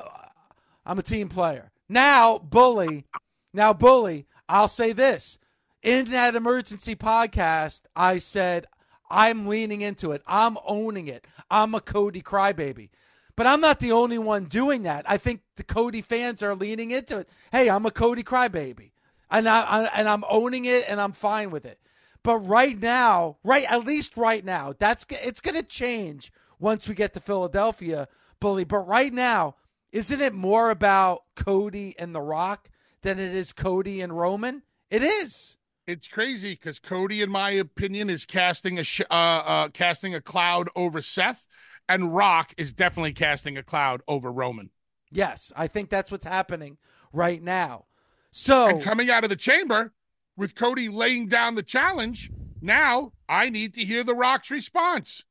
I'm 0.85 0.99
a 0.99 1.03
team 1.03 1.29
player. 1.29 1.71
Now, 1.89 2.37
bully. 2.37 3.05
Now, 3.53 3.73
bully. 3.73 4.25
I'll 4.49 4.67
say 4.67 4.93
this. 4.93 5.37
In 5.81 6.11
that 6.11 6.35
emergency 6.35 6.95
podcast, 6.95 7.81
I 7.95 8.17
said, 8.17 8.67
I'm 9.09 9.47
leaning 9.47 9.81
into 9.81 10.11
it. 10.11 10.21
I'm 10.27 10.57
owning 10.65 11.07
it. 11.07 11.25
I'm 11.49 11.75
a 11.75 11.81
Cody 11.81 12.21
crybaby. 12.21 12.89
But 13.35 13.47
I'm 13.47 13.61
not 13.61 13.79
the 13.79 13.91
only 13.91 14.17
one 14.17 14.45
doing 14.45 14.83
that. 14.83 15.09
I 15.09 15.17
think 15.17 15.41
the 15.55 15.63
Cody 15.63 16.01
fans 16.01 16.43
are 16.43 16.55
leaning 16.55 16.91
into 16.91 17.17
it. 17.19 17.29
Hey, 17.51 17.69
I'm 17.69 17.85
a 17.85 17.91
Cody 17.91 18.23
crybaby 18.23 18.91
and 19.33 19.49
I, 19.49 19.61
I 19.61 19.83
and 19.97 20.07
I'm 20.07 20.23
owning 20.29 20.65
it 20.65 20.85
and 20.87 21.01
I'm 21.01 21.11
fine 21.11 21.49
with 21.49 21.65
it. 21.65 21.79
But 22.23 22.37
right 22.37 22.79
now, 22.79 23.37
right 23.43 23.69
at 23.69 23.85
least 23.85 24.15
right 24.15 24.45
now, 24.45 24.73
that's 24.77 25.05
it's 25.09 25.41
going 25.41 25.55
to 25.55 25.63
change 25.63 26.31
once 26.59 26.87
we 26.87 26.95
get 26.95 27.13
to 27.15 27.19
Philadelphia, 27.19 28.07
bully. 28.39 28.63
But 28.63 28.87
right 28.87 29.11
now, 29.11 29.55
isn't 29.91 30.21
it 30.21 30.33
more 30.33 30.69
about 30.69 31.23
Cody 31.35 31.95
and 31.99 32.15
The 32.15 32.21
Rock 32.21 32.69
than 33.01 33.19
it 33.19 33.33
is 33.33 33.51
Cody 33.51 33.99
and 33.99 34.17
Roman? 34.17 34.61
It 34.89 35.03
is. 35.03 35.57
It's 35.85 36.07
crazy 36.07 36.53
because 36.53 36.79
Cody, 36.79 37.21
in 37.21 37.29
my 37.29 37.51
opinion, 37.51 38.09
is 38.09 38.25
casting 38.25 38.79
a 38.79 38.83
sh- 38.83 39.01
uh, 39.11 39.13
uh, 39.45 39.69
casting 39.69 40.15
a 40.15 40.21
cloud 40.21 40.69
over 40.75 41.01
Seth, 41.01 41.47
and 41.89 42.15
Rock 42.15 42.53
is 42.57 42.71
definitely 42.71 43.13
casting 43.13 43.57
a 43.57 43.63
cloud 43.63 44.01
over 44.07 44.31
Roman. 44.31 44.69
Yes, 45.11 45.51
I 45.55 45.67
think 45.67 45.89
that's 45.89 46.11
what's 46.11 46.25
happening 46.25 46.77
right 47.11 47.41
now. 47.41 47.85
So 48.31 48.67
and 48.67 48.81
coming 48.81 49.09
out 49.11 49.23
of 49.23 49.29
the 49.29 49.35
chamber 49.35 49.93
with 50.37 50.55
Cody 50.55 50.87
laying 50.87 51.27
down 51.27 51.55
the 51.55 51.63
challenge, 51.63 52.31
now 52.61 53.11
I 53.27 53.49
need 53.49 53.73
to 53.75 53.83
hear 53.83 54.03
the 54.03 54.15
Rock's 54.15 54.49
response. 54.49 55.23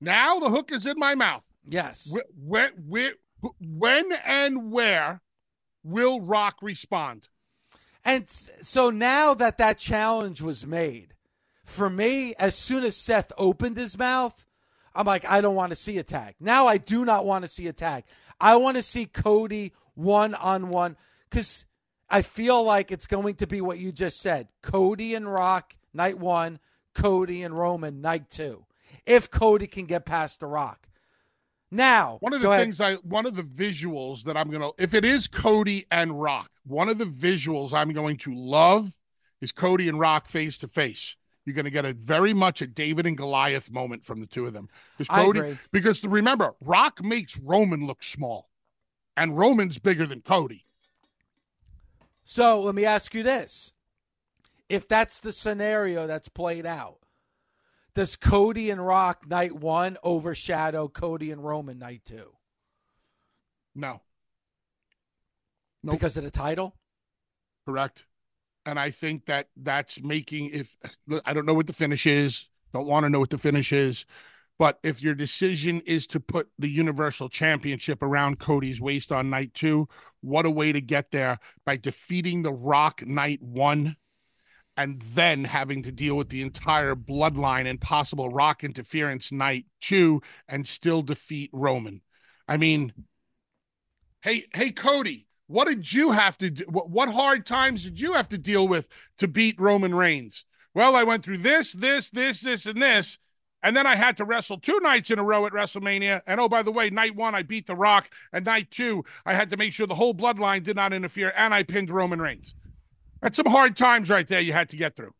Now 0.00 0.40
the 0.40 0.48
hook 0.50 0.72
is 0.72 0.86
in 0.86 0.98
my 0.98 1.14
mouth. 1.14 1.44
yes, 1.68 2.12
When, 2.34 2.70
when, 2.88 3.12
when 3.60 4.12
and 4.24 4.72
where 4.72 5.20
will 5.84 6.20
Rock 6.20 6.56
respond? 6.62 7.28
And 8.04 8.28
so 8.28 8.90
now 8.90 9.34
that 9.34 9.58
that 9.58 9.78
challenge 9.78 10.42
was 10.42 10.66
made, 10.66 11.14
for 11.64 11.88
me, 11.88 12.34
as 12.34 12.54
soon 12.56 12.84
as 12.84 12.96
Seth 12.96 13.32
opened 13.38 13.76
his 13.76 13.96
mouth, 13.96 14.44
I'm 14.94 15.06
like, 15.06 15.24
I 15.24 15.40
don't 15.40 15.54
want 15.54 15.70
to 15.70 15.76
see 15.76 15.98
a 15.98 16.02
tag. 16.02 16.34
Now 16.40 16.66
I 16.66 16.78
do 16.78 17.04
not 17.04 17.24
want 17.24 17.44
to 17.44 17.50
see 17.50 17.66
a 17.68 17.72
tag. 17.72 18.04
I 18.40 18.56
want 18.56 18.76
to 18.76 18.82
see 18.82 19.06
Cody 19.06 19.72
one 19.94 20.34
on 20.34 20.68
one 20.70 20.96
because 21.30 21.64
I 22.10 22.22
feel 22.22 22.62
like 22.62 22.90
it's 22.90 23.06
going 23.06 23.36
to 23.36 23.46
be 23.46 23.60
what 23.60 23.78
you 23.78 23.92
just 23.92 24.20
said 24.20 24.48
Cody 24.62 25.14
and 25.14 25.32
Rock, 25.32 25.76
night 25.94 26.18
one, 26.18 26.58
Cody 26.94 27.42
and 27.42 27.56
Roman, 27.56 28.00
night 28.00 28.28
two. 28.28 28.66
If 29.06 29.30
Cody 29.30 29.66
can 29.66 29.86
get 29.86 30.04
past 30.04 30.40
the 30.40 30.46
Rock. 30.46 30.88
Now, 31.72 32.18
One 32.20 32.34
of 32.34 32.42
the 32.42 32.50
ahead. 32.50 32.64
things 32.64 32.82
I, 32.82 32.96
one 32.96 33.24
of 33.24 33.34
the 33.34 33.42
visuals 33.42 34.24
that 34.24 34.36
I'm 34.36 34.50
going 34.50 34.60
to, 34.60 34.72
if 34.76 34.92
it 34.92 35.06
is 35.06 35.26
Cody 35.26 35.86
and 35.90 36.20
Rock, 36.20 36.50
one 36.66 36.90
of 36.90 36.98
the 36.98 37.06
visuals 37.06 37.72
I'm 37.72 37.94
going 37.94 38.18
to 38.18 38.34
love 38.34 38.98
is 39.40 39.52
Cody 39.52 39.88
and 39.88 39.98
Rock 39.98 40.28
face 40.28 40.58
to 40.58 40.68
face. 40.68 41.16
You're 41.46 41.54
going 41.54 41.64
to 41.64 41.70
get 41.70 41.86
a 41.86 41.94
very 41.94 42.34
much 42.34 42.60
a 42.60 42.66
David 42.66 43.06
and 43.06 43.16
Goliath 43.16 43.72
moment 43.72 44.04
from 44.04 44.20
the 44.20 44.26
two 44.26 44.44
of 44.44 44.52
them. 44.52 44.68
Because 44.98 45.08
Cody, 45.08 45.56
because 45.72 46.04
remember, 46.04 46.52
Rock 46.60 47.02
makes 47.02 47.38
Roman 47.38 47.86
look 47.86 48.02
small, 48.02 48.50
and 49.16 49.36
Roman's 49.36 49.78
bigger 49.78 50.06
than 50.06 50.20
Cody. 50.20 50.64
So 52.22 52.60
let 52.60 52.74
me 52.74 52.84
ask 52.84 53.14
you 53.14 53.22
this. 53.22 53.72
If 54.68 54.86
that's 54.86 55.20
the 55.20 55.32
scenario 55.32 56.06
that's 56.06 56.28
played 56.28 56.66
out, 56.66 56.98
does 57.94 58.16
Cody 58.16 58.70
and 58.70 58.84
Rock 58.84 59.28
night 59.28 59.52
one 59.52 59.96
overshadow 60.02 60.88
Cody 60.88 61.30
and 61.30 61.44
Roman 61.44 61.78
night 61.78 62.02
two 62.04 62.32
No, 63.74 64.00
Nope. 65.82 65.94
because 65.94 66.16
of 66.16 66.24
the 66.24 66.30
title? 66.30 66.76
correct. 67.66 68.06
And 68.64 68.78
I 68.78 68.90
think 68.90 69.26
that 69.26 69.48
that's 69.56 70.00
making 70.00 70.50
if 70.50 70.76
I 71.24 71.32
don't 71.32 71.46
know 71.46 71.54
what 71.54 71.66
the 71.66 71.72
finish 71.72 72.06
is, 72.06 72.48
don't 72.72 72.86
want 72.86 73.04
to 73.04 73.10
know 73.10 73.18
what 73.20 73.30
the 73.30 73.38
finish 73.38 73.72
is, 73.72 74.06
but 74.58 74.78
if 74.84 75.02
your 75.02 75.14
decision 75.16 75.80
is 75.80 76.06
to 76.08 76.20
put 76.20 76.48
the 76.58 76.68
Universal 76.68 77.28
Championship 77.30 78.02
around 78.02 78.38
Cody's 78.38 78.80
waist 78.80 79.10
on 79.10 79.30
night 79.30 79.52
two, 79.54 79.88
what 80.20 80.46
a 80.46 80.50
way 80.50 80.70
to 80.70 80.80
get 80.80 81.10
there 81.10 81.38
by 81.66 81.76
defeating 81.76 82.42
the 82.42 82.52
Rock 82.52 83.04
night 83.04 83.42
one 83.42 83.96
and 84.76 85.02
then 85.02 85.44
having 85.44 85.82
to 85.82 85.92
deal 85.92 86.16
with 86.16 86.30
the 86.30 86.42
entire 86.42 86.94
bloodline 86.94 87.66
and 87.66 87.80
possible 87.80 88.28
Rock 88.28 88.64
interference 88.64 89.30
night 89.30 89.66
two 89.80 90.22
and 90.48 90.66
still 90.66 91.02
defeat 91.02 91.50
Roman. 91.52 92.00
I 92.48 92.56
mean, 92.56 92.92
hey, 94.22 94.46
hey, 94.54 94.70
Cody, 94.70 95.26
what 95.46 95.68
did 95.68 95.92
you 95.92 96.12
have 96.12 96.38
to 96.38 96.50
do? 96.50 96.64
What, 96.68 96.90
what 96.90 97.08
hard 97.10 97.44
times 97.44 97.84
did 97.84 98.00
you 98.00 98.14
have 98.14 98.28
to 98.28 98.38
deal 98.38 98.66
with 98.66 98.88
to 99.18 99.28
beat 99.28 99.60
Roman 99.60 99.94
Reigns? 99.94 100.44
Well, 100.74 100.96
I 100.96 101.02
went 101.02 101.24
through 101.24 101.38
this, 101.38 101.72
this, 101.72 102.08
this, 102.08 102.40
this, 102.40 102.66
and 102.66 102.80
this. 102.80 103.18
And 103.62 103.76
then 103.76 103.86
I 103.86 103.94
had 103.94 104.16
to 104.16 104.24
wrestle 104.24 104.58
two 104.58 104.80
nights 104.80 105.10
in 105.10 105.20
a 105.20 105.22
row 105.22 105.46
at 105.46 105.52
WrestleMania. 105.52 106.22
And 106.26 106.40
oh, 106.40 106.48
by 106.48 106.62
the 106.62 106.72
way, 106.72 106.90
night 106.90 107.14
one, 107.14 107.34
I 107.34 107.42
beat 107.42 107.66
The 107.66 107.76
Rock. 107.76 108.10
And 108.32 108.44
night 108.44 108.70
two, 108.70 109.04
I 109.24 109.34
had 109.34 109.50
to 109.50 109.56
make 109.56 109.72
sure 109.72 109.86
the 109.86 109.94
whole 109.94 110.14
bloodline 110.14 110.64
did 110.64 110.74
not 110.74 110.92
interfere. 110.92 111.32
And 111.36 111.54
I 111.54 111.62
pinned 111.62 111.90
Roman 111.90 112.20
Reigns. 112.20 112.54
That's 113.22 113.36
some 113.36 113.46
hard 113.46 113.76
times 113.76 114.10
right 114.10 114.26
there 114.26 114.40
you 114.40 114.52
had 114.52 114.68
to 114.70 114.76
get 114.76 114.96
through. 114.96 115.14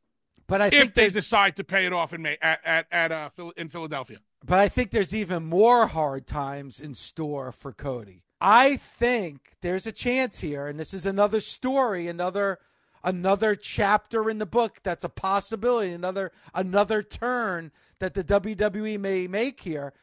But 0.49 0.61
I 0.61 0.67
if 0.67 0.73
think 0.73 0.95
they 0.95 1.09
decide 1.09 1.57
to 1.57 1.65
pay 1.65 1.87
it 1.87 1.93
off 1.93 2.13
in 2.13 2.21
May 2.21 2.37
at 2.43 2.61
at, 2.65 2.87
at 2.91 3.13
uh, 3.13 3.31
in 3.57 3.69
Philadelphia. 3.69 4.19
but 4.45 4.59
I 4.59 4.69
think 4.69 4.91
there's 4.91 5.15
even 5.15 5.45
more 5.47 5.87
hard 5.87 6.27
times 6.27 6.81
in 6.81 6.95
store 6.95 7.53
for 7.53 7.73
Cody. 7.73 8.25
I 8.41 8.77
think 8.77 9.53
there's 9.63 9.87
a 9.87 9.93
chance 9.93 10.41
here, 10.41 10.67
and 10.67 10.79
this 10.79 10.93
is 10.93 11.07
another 11.07 11.41
story, 11.41 12.09
another 12.09 12.59
another 13.05 13.55
chapter 13.55 14.29
in 14.29 14.39
the 14.39 14.47
book 14.47 14.81
that's 14.83 15.05
a 15.05 15.09
possibility, 15.09 15.93
another 15.93 16.33
another 16.53 17.03
turn 17.03 17.71
that 18.01 18.15
the 18.15 18.25
WWE 18.25 18.99
may 18.99 19.29
make 19.29 19.61
here. 19.61 19.95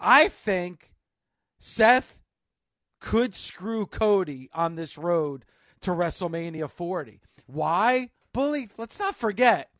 I 0.00 0.28
think 0.28 0.92
Seth 1.58 2.18
could 3.00 3.34
screw 3.34 3.86
Cody 3.86 4.50
on 4.52 4.74
this 4.74 4.98
road 4.98 5.44
to 5.80 5.90
WrestleMania 5.90 6.70
40. 6.70 7.20
Why? 7.46 8.10
Bully, 8.32 8.68
let's 8.76 8.98
not 8.98 9.14
forget, 9.14 9.70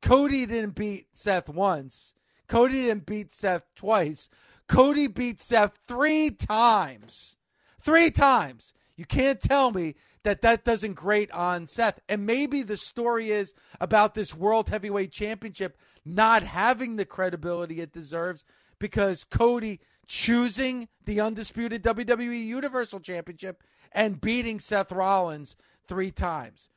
Cody 0.00 0.46
didn't 0.46 0.74
beat 0.74 1.08
Seth 1.12 1.48
once. 1.48 2.14
Cody 2.46 2.86
didn't 2.86 3.06
beat 3.06 3.32
Seth 3.32 3.64
twice. 3.74 4.28
Cody 4.68 5.06
beat 5.08 5.40
Seth 5.40 5.78
three 5.88 6.30
times. 6.30 7.36
Three 7.80 8.10
times. 8.10 8.72
You 8.96 9.04
can't 9.04 9.40
tell 9.40 9.72
me 9.72 9.94
that 10.22 10.42
that 10.42 10.64
doesn't 10.64 10.94
grate 10.94 11.30
on 11.30 11.66
Seth. 11.66 12.00
And 12.08 12.26
maybe 12.26 12.62
the 12.62 12.76
story 12.76 13.30
is 13.30 13.54
about 13.80 14.14
this 14.14 14.34
World 14.34 14.68
Heavyweight 14.68 15.12
Championship 15.12 15.76
not 16.04 16.42
having 16.42 16.96
the 16.96 17.04
credibility 17.04 17.80
it 17.80 17.92
deserves 17.92 18.44
because 18.78 19.24
Cody 19.24 19.80
choosing 20.06 20.88
the 21.04 21.20
undisputed 21.20 21.82
WWE 21.82 22.44
Universal 22.44 23.00
Championship 23.00 23.62
and 23.92 24.20
beating 24.20 24.60
Seth 24.60 24.92
Rollins 24.92 25.56
three 25.86 26.10
times. 26.10 26.70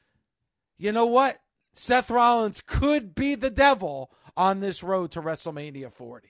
You 0.78 0.92
know 0.92 1.06
what? 1.06 1.38
Seth 1.74 2.10
Rollins 2.10 2.62
could 2.66 3.16
be 3.16 3.36
the 3.36 3.50
devil 3.50 4.12
on 4.36 4.60
this 4.60 4.84
road 4.84 5.12
to 5.12 5.22
WrestleMania 5.22 5.92
40. 5.92 6.30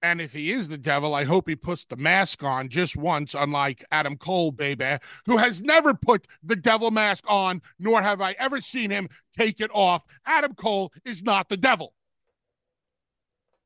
And 0.00 0.20
if 0.20 0.32
he 0.32 0.52
is 0.52 0.68
the 0.68 0.78
devil, 0.78 1.14
I 1.14 1.24
hope 1.24 1.48
he 1.48 1.56
puts 1.56 1.84
the 1.84 1.96
mask 1.96 2.44
on 2.44 2.68
just 2.68 2.96
once, 2.96 3.34
unlike 3.34 3.84
Adam 3.90 4.16
Cole, 4.16 4.52
baby, 4.52 4.98
who 5.26 5.38
has 5.38 5.60
never 5.60 5.92
put 5.92 6.26
the 6.42 6.54
devil 6.54 6.92
mask 6.92 7.24
on, 7.26 7.62
nor 7.80 8.00
have 8.00 8.20
I 8.20 8.36
ever 8.38 8.60
seen 8.60 8.90
him 8.90 9.08
take 9.36 9.60
it 9.60 9.70
off. 9.74 10.04
Adam 10.24 10.54
Cole 10.54 10.92
is 11.04 11.22
not 11.22 11.48
the 11.48 11.56
devil. 11.56 11.94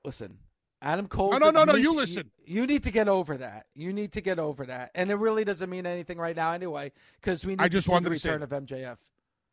Listen, 0.05 0.39
Adam 0.83 1.07
Cole. 1.07 1.31
No, 1.33 1.39
no, 1.39 1.51
no, 1.51 1.65
no, 1.65 1.75
you 1.75 1.95
listen. 1.95 2.31
You, 2.45 2.67
need 2.67 2.83
to 2.85 2.91
get 2.91 3.09
over 3.09 3.37
that. 3.39 3.67
You 3.75 3.93
need 3.93 4.13
to 4.13 4.21
get 4.21 4.39
over 4.39 4.67
that. 4.67 4.91
And 4.95 5.11
it 5.11 5.15
really 5.15 5.45
doesn't 5.45 5.71
mean 5.71 5.87
anything 5.87 6.19
right 6.19 6.37
now 6.37 6.53
anyway, 6.53 6.93
because 7.21 7.47
we 7.47 7.53
need 7.53 7.63
I 7.63 7.69
just 7.69 7.89
to 7.89 7.97
see 7.97 8.05
the 8.05 8.19
say 8.19 8.31
return 8.31 8.43
of 8.43 8.51
MJF. 8.51 8.99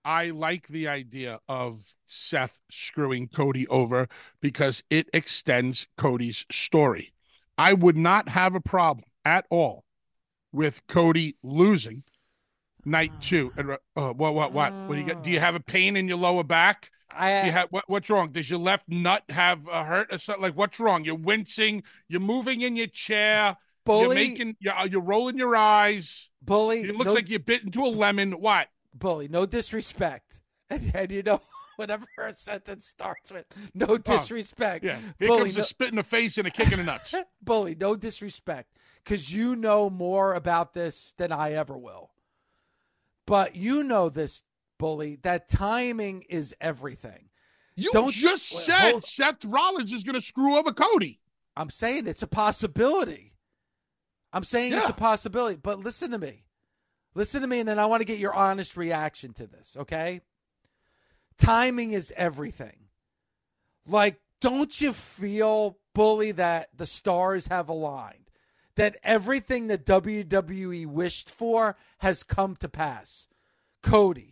I 0.04 0.30
like 0.30 0.68
the 0.68 0.88
idea 0.88 1.40
of 1.48 1.94
Seth 2.08 2.62
screwing 2.72 3.28
Cody 3.28 3.68
over 3.68 4.08
because 4.42 4.84
it 4.90 5.08
extends 5.14 5.88
Cody's 5.98 6.46
story. 6.50 7.14
I 7.58 7.74
would 7.74 7.98
not 7.98 8.30
have 8.30 8.56
a 8.56 8.62
problem 8.62 9.06
at 9.24 9.46
all 9.50 9.84
with 10.52 10.88
Cody 10.88 11.36
losing 11.44 12.04
night 12.86 13.12
two. 13.22 13.52
And, 13.58 13.72
uh, 13.96 14.14
what, 14.14 14.34
what, 14.34 14.52
what? 14.54 14.74
What 14.74 14.96
do 14.96 15.02
you 15.02 15.06
get? 15.06 15.24
Do 15.24 15.30
you 15.30 15.40
have 15.40 15.56
a 15.56 15.60
pain 15.60 15.96
in 15.96 16.08
your 16.08 16.18
lower 16.18 16.44
back? 16.44 16.92
I 17.12 17.46
you 17.46 17.52
have 17.52 17.70
what, 17.70 17.86
what's 17.88 18.10
wrong? 18.10 18.32
Does 18.32 18.50
your 18.50 18.60
left 18.60 18.88
nut 18.88 19.24
have 19.30 19.68
a 19.68 19.84
hurt 19.84 20.14
or 20.14 20.18
something? 20.18 20.42
Like 20.42 20.56
what's 20.56 20.80
wrong? 20.80 21.06
You're 21.06 21.16
wincing. 21.16 21.84
You're 22.08 22.22
moving 22.22 22.62
in 22.62 22.76
your 22.76 22.88
chair. 22.88 23.58
You're 23.88 24.04
bully, 24.04 24.16
making. 24.16 24.58
You're, 24.60 24.76
uh, 24.76 24.86
you're 24.86 25.02
rolling 25.02 25.38
your 25.38 25.56
eyes. 25.56 26.30
bully. 26.42 26.82
It 26.82 26.96
looks 26.96 27.08
no, 27.08 27.14
like 27.14 27.30
you 27.30 27.40
bit 27.40 27.64
into 27.64 27.84
a 27.84 27.88
lemon. 27.88 28.34
What? 28.34 28.70
bully. 28.94 29.28
No 29.28 29.46
disrespect. 29.46 30.42
And, 30.72 30.92
and 30.94 31.12
you 31.12 31.24
know, 31.24 31.42
whatever 31.78 32.06
a 32.20 32.32
sentence 32.32 32.86
starts 32.86 33.32
with, 33.32 33.44
no 33.74 33.98
disrespect. 33.98 34.86
Yeah. 34.86 35.00
Here 35.18 35.30
bully, 35.30 35.40
comes 35.46 35.56
no, 35.56 35.62
a 35.62 35.66
spit 35.66 35.90
in 35.90 35.96
the 35.96 36.04
face 36.04 36.38
and 36.38 36.46
a 36.46 36.52
kick 36.52 36.72
in 36.72 36.78
the 36.78 36.84
nuts. 36.84 37.16
bully. 37.42 37.74
No 37.74 37.96
disrespect, 37.96 38.78
because 39.04 39.34
you 39.34 39.56
know 39.56 39.90
more 39.90 40.36
about 40.36 40.76
this 40.76 41.16
than 41.18 41.32
I 41.32 41.54
ever 41.54 41.76
will. 41.76 42.12
But 43.26 43.56
you 43.56 43.84
know 43.84 44.10
this, 44.10 44.44
bully. 44.80 45.18
That 45.22 45.48
timing 45.48 46.24
is 46.24 46.56
everything. 46.60 47.30
You 47.76 47.92
Don't- 47.94 48.12
just 48.12 48.50
said 48.50 48.92
hold- 48.92 49.06
Seth 49.06 49.46
Rollins 49.46 49.94
is 49.94 50.04
going 50.04 50.16
to 50.16 50.22
screw 50.22 50.58
over 50.58 50.74
Cody. 50.74 51.22
I'm 51.56 51.70
saying 51.70 52.08
it's 52.08 52.24
a 52.24 52.28
possibility. 52.28 53.36
I'm 54.34 54.44
saying 54.44 54.74
it's 54.74 54.90
a 54.90 54.94
possibility. 54.94 55.58
But 55.62 55.80
listen 55.80 56.12
to 56.12 56.18
me. 56.18 56.46
Listen 57.16 57.42
to 57.42 57.48
me, 57.48 57.60
and 57.60 57.68
then 57.70 57.80
I 57.80 57.86
want 57.86 58.02
to 58.02 58.06
get 58.06 58.20
your 58.20 58.34
honest 58.34 58.78
reaction 58.78 59.34
to 59.34 59.48
this, 59.48 59.76
okay? 59.78 60.22
Timing 61.38 61.92
is 61.92 62.14
everything. 62.16 62.88
Like, 63.88 64.22
don't 64.42 64.80
you 64.80 64.94
feel, 64.94 65.80
Bully, 65.96 66.32
that 66.34 66.70
the 66.76 66.86
stars 66.86 67.48
have 67.48 67.68
aligned? 67.70 68.30
That 68.76 68.98
everything 69.04 69.68
that 69.68 69.86
WWE 69.86 70.86
wished 70.86 71.30
for 71.30 71.78
has 71.98 72.24
come 72.24 72.56
to 72.58 72.70
pass? 72.70 73.28
Cody. 73.82 74.29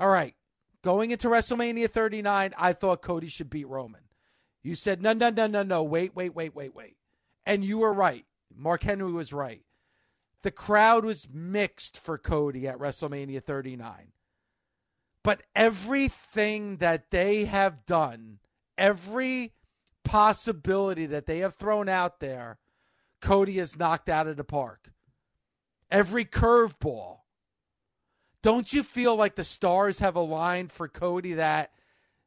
All 0.00 0.08
right. 0.08 0.34
Going 0.82 1.10
into 1.10 1.28
WrestleMania 1.28 1.90
39, 1.90 2.54
I 2.56 2.72
thought 2.72 3.02
Cody 3.02 3.28
should 3.28 3.50
beat 3.50 3.68
Roman. 3.68 4.00
You 4.62 4.74
said, 4.74 5.02
no, 5.02 5.12
no, 5.12 5.28
no, 5.30 5.46
no, 5.46 5.62
no. 5.62 5.82
Wait, 5.82 6.16
wait, 6.16 6.34
wait, 6.34 6.54
wait, 6.54 6.74
wait. 6.74 6.96
And 7.44 7.64
you 7.64 7.78
were 7.78 7.92
right. 7.92 8.24
Mark 8.56 8.82
Henry 8.82 9.12
was 9.12 9.32
right. 9.32 9.62
the 10.42 10.50
crowd 10.50 11.04
was 11.04 11.28
mixed 11.32 11.98
for 11.98 12.18
Cody 12.18 12.66
at 12.66 12.78
WrestleMania 12.78 13.42
39. 13.42 14.12
But 15.22 15.42
everything 15.54 16.78
that 16.78 17.10
they 17.10 17.44
have 17.44 17.84
done, 17.84 18.38
every 18.78 19.52
possibility 20.02 21.06
that 21.06 21.26
they 21.26 21.40
have 21.40 21.54
thrown 21.54 21.88
out 21.88 22.20
there, 22.20 22.58
Cody 23.20 23.58
has 23.58 23.78
knocked 23.78 24.08
out 24.08 24.26
of 24.26 24.36
the 24.36 24.44
park. 24.44 24.92
Every 25.90 26.24
curveball. 26.24 27.18
Don't 28.42 28.72
you 28.72 28.82
feel 28.82 29.16
like 29.16 29.34
the 29.34 29.44
stars 29.44 29.98
have 29.98 30.16
aligned 30.16 30.72
for 30.72 30.88
Cody 30.88 31.34
that 31.34 31.72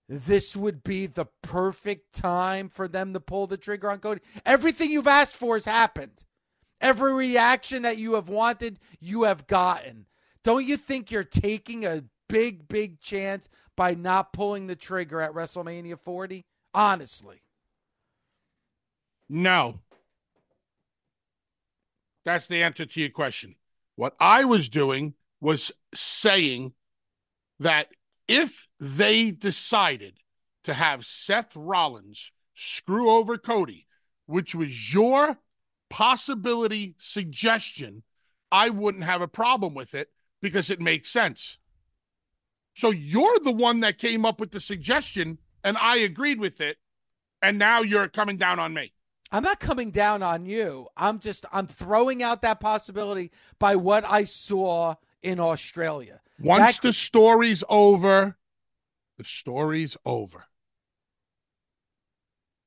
this 0.08 0.56
would 0.56 0.84
be 0.84 1.08
the 1.08 1.26
perfect 1.42 2.14
time 2.14 2.70
for 2.70 2.88
them 2.88 3.14
to 3.14 3.20
pull 3.20 3.48
the 3.48 3.58
trigger 3.58 3.90
on 3.90 4.00
Cody? 4.00 4.22
Everything 4.46 4.92
you've 4.92 5.08
asked 5.08 5.36
for 5.36 5.56
has 5.56 5.66
happened. 5.66 6.24
Every 6.80 7.14
reaction 7.14 7.84
that 7.84 7.98
you 7.98 8.14
have 8.16 8.30
wanted, 8.30 8.80
you 9.00 9.24
have 9.24 9.48
gotten. 9.48 10.06
Don't 10.44 10.66
you 10.66 10.78
think 10.78 11.10
you're 11.10 11.24
taking 11.24 11.86
a 11.86 12.04
big, 12.28 12.68
big 12.68 13.00
chance 13.00 13.48
by 13.76 13.94
not 13.96 14.34
pulling 14.34 14.68
the 14.68 14.76
trigger 14.76 15.22
at 15.22 15.34
WrestleMania 15.34 15.98
40? 15.98 16.46
Honestly. 16.74 17.42
No. 19.30 19.80
That's 22.26 22.48
the 22.48 22.62
answer 22.62 22.86
to 22.86 23.00
your 23.00 23.10
question. 23.10 23.56
What 23.96 24.16
I 24.20 24.44
was 24.44 24.70
doing 24.70 25.14
was 25.44 25.74
saying 25.94 26.72
that 27.60 27.90
if 28.30 28.70
they 28.80 29.30
decided 29.30 30.14
to 30.64 30.74
have 30.74 31.06
Seth 31.06 31.54
Rollins 31.54 32.32
screw 32.54 33.10
over 33.10 33.38
Cody, 33.38 33.86
which 34.26 34.56
was 34.56 34.94
your 34.94 35.38
possibility 35.90 36.96
suggestion, 36.98 38.04
I 38.54 38.70
wouldn't 38.70 39.04
have 39.04 39.22
a 39.22 39.28
problem 39.28 39.74
with 39.74 39.94
it 39.94 40.12
because 40.42 40.70
it 40.70 40.80
makes 40.80 41.10
sense. 41.10 41.58
So 42.74 42.92
you're 42.92 43.40
the 43.40 43.52
one 43.52 43.82
that 43.82 43.98
came 43.98 44.26
up 44.26 44.40
with 44.40 44.52
the 44.52 44.62
suggestion, 44.62 45.40
and 45.62 45.78
I 45.78 45.98
agreed 45.98 46.40
with 46.40 46.62
it, 46.62 46.78
and 47.42 47.60
now 47.60 47.82
you're 47.82 48.08
coming 48.08 48.38
down 48.38 48.60
on 48.60 48.74
me. 48.74 48.94
I'm 49.30 49.44
not 49.44 49.60
coming 49.60 49.92
down 49.92 50.24
on 50.24 50.46
you. 50.46 50.88
I'm 50.96 51.20
just 51.20 51.46
I'm 51.52 51.68
throwing 51.68 52.24
out 52.24 52.44
that 52.44 52.62
possibility 52.62 53.32
by 53.60 53.76
what 53.76 54.06
I 54.06 54.24
saw 54.24 54.96
in 55.24 55.40
Australia. 55.40 56.22
Once 56.40 56.78
That- 56.78 56.88
the 56.88 56.94
story's 56.94 57.64
over, 57.70 58.38
the 59.18 59.24
story's 59.24 59.98
over. 60.06 60.46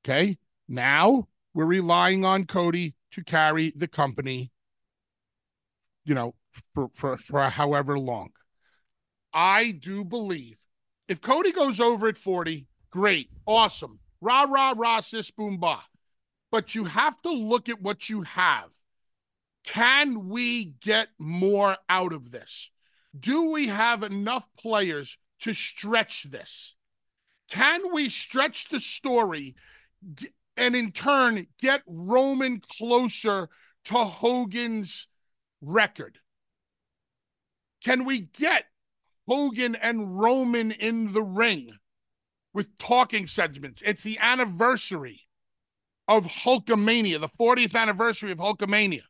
Okay? 0.03 0.37
Now 0.67 1.27
we're 1.53 1.65
relying 1.65 2.25
on 2.25 2.45
Cody 2.45 2.95
to 3.11 3.23
carry 3.23 3.71
the 3.75 3.87
company, 3.87 4.51
you 6.03 6.15
know, 6.15 6.35
for, 6.73 6.89
for, 6.93 7.17
for 7.17 7.43
however 7.43 7.97
long. 7.97 8.31
I 9.33 9.71
do 9.71 10.03
believe 10.03 10.67
if 11.07 11.21
Cody 11.21 11.51
goes 11.51 11.79
over 11.79 12.07
at 12.07 12.17
40, 12.17 12.67
great, 12.89 13.29
awesome. 13.45 13.99
Rah, 14.19 14.43
rah, 14.43 14.73
rah, 14.75 14.99
sis, 14.99 15.31
boom, 15.31 15.57
bah. 15.57 15.83
But 16.51 16.75
you 16.75 16.85
have 16.85 17.21
to 17.21 17.29
look 17.29 17.69
at 17.69 17.81
what 17.81 18.09
you 18.09 18.21
have. 18.23 18.73
Can 19.67 20.29
we 20.29 20.75
get 20.79 21.09
more 21.19 21.75
out 21.89 22.13
of 22.13 22.31
this? 22.31 22.71
Do 23.17 23.51
we 23.51 23.67
have 23.67 24.01
enough 24.01 24.47
players 24.57 25.17
to 25.41 25.53
stretch 25.53 26.23
this? 26.23 26.75
Can 27.51 27.93
we 27.93 28.07
stretch 28.07 28.69
the 28.69 28.79
story 28.79 29.55
and 30.55 30.73
in 30.75 30.93
turn 30.93 31.47
get 31.59 31.81
Roman 31.85 32.61
closer 32.61 33.49
to 33.85 33.95
Hogan's 33.95 35.07
record? 35.61 36.19
Can 37.83 38.05
we 38.05 38.21
get 38.21 38.65
Hogan 39.27 39.75
and 39.75 40.17
Roman 40.17 40.71
in 40.71 41.11
the 41.11 41.23
ring 41.23 41.73
with 42.53 42.77
talking 42.77 43.27
segments? 43.27 43.81
It's 43.85 44.03
the 44.03 44.17
anniversary 44.19 45.27
of 46.07 46.25
Hulkamania, 46.25 47.19
the 47.19 47.27
40th 47.27 47.75
anniversary 47.75 48.31
of 48.31 48.37
Hulkamania. 48.37 49.03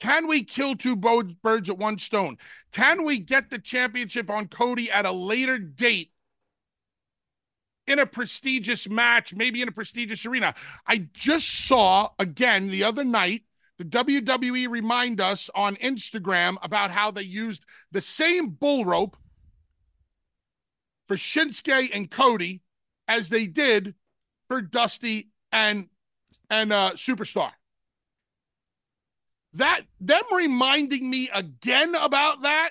Can 0.00 0.26
we 0.26 0.42
kill 0.42 0.74
two 0.74 0.96
birds 0.96 1.70
at 1.70 1.78
one 1.78 1.98
stone? 1.98 2.38
Can 2.72 3.04
we 3.04 3.18
get 3.18 3.50
the 3.50 3.58
championship 3.58 4.30
on 4.30 4.48
Cody 4.48 4.90
at 4.90 5.04
a 5.04 5.12
later 5.12 5.58
date 5.58 6.12
in 7.86 7.98
a 7.98 8.06
prestigious 8.06 8.88
match, 8.88 9.34
maybe 9.34 9.60
in 9.60 9.68
a 9.68 9.72
prestigious 9.72 10.24
arena? 10.24 10.54
I 10.86 11.08
just 11.12 11.66
saw 11.66 12.08
again 12.18 12.68
the 12.68 12.84
other 12.84 13.04
night 13.04 13.42
the 13.76 13.84
WWE 13.84 14.68
remind 14.68 15.20
us 15.20 15.50
on 15.54 15.76
Instagram 15.76 16.56
about 16.62 16.90
how 16.90 17.10
they 17.10 17.22
used 17.22 17.64
the 17.92 18.00
same 18.00 18.50
bull 18.50 18.84
rope 18.84 19.16
for 21.06 21.16
Shinsuke 21.16 21.90
and 21.94 22.10
Cody 22.10 22.62
as 23.08 23.28
they 23.28 23.46
did 23.46 23.94
for 24.48 24.62
Dusty 24.62 25.30
and 25.50 25.88
and 26.48 26.72
uh 26.72 26.92
Superstar 26.94 27.52
that 29.54 29.82
them 30.00 30.22
reminding 30.32 31.08
me 31.08 31.28
again 31.32 31.94
about 31.94 32.42
that 32.42 32.70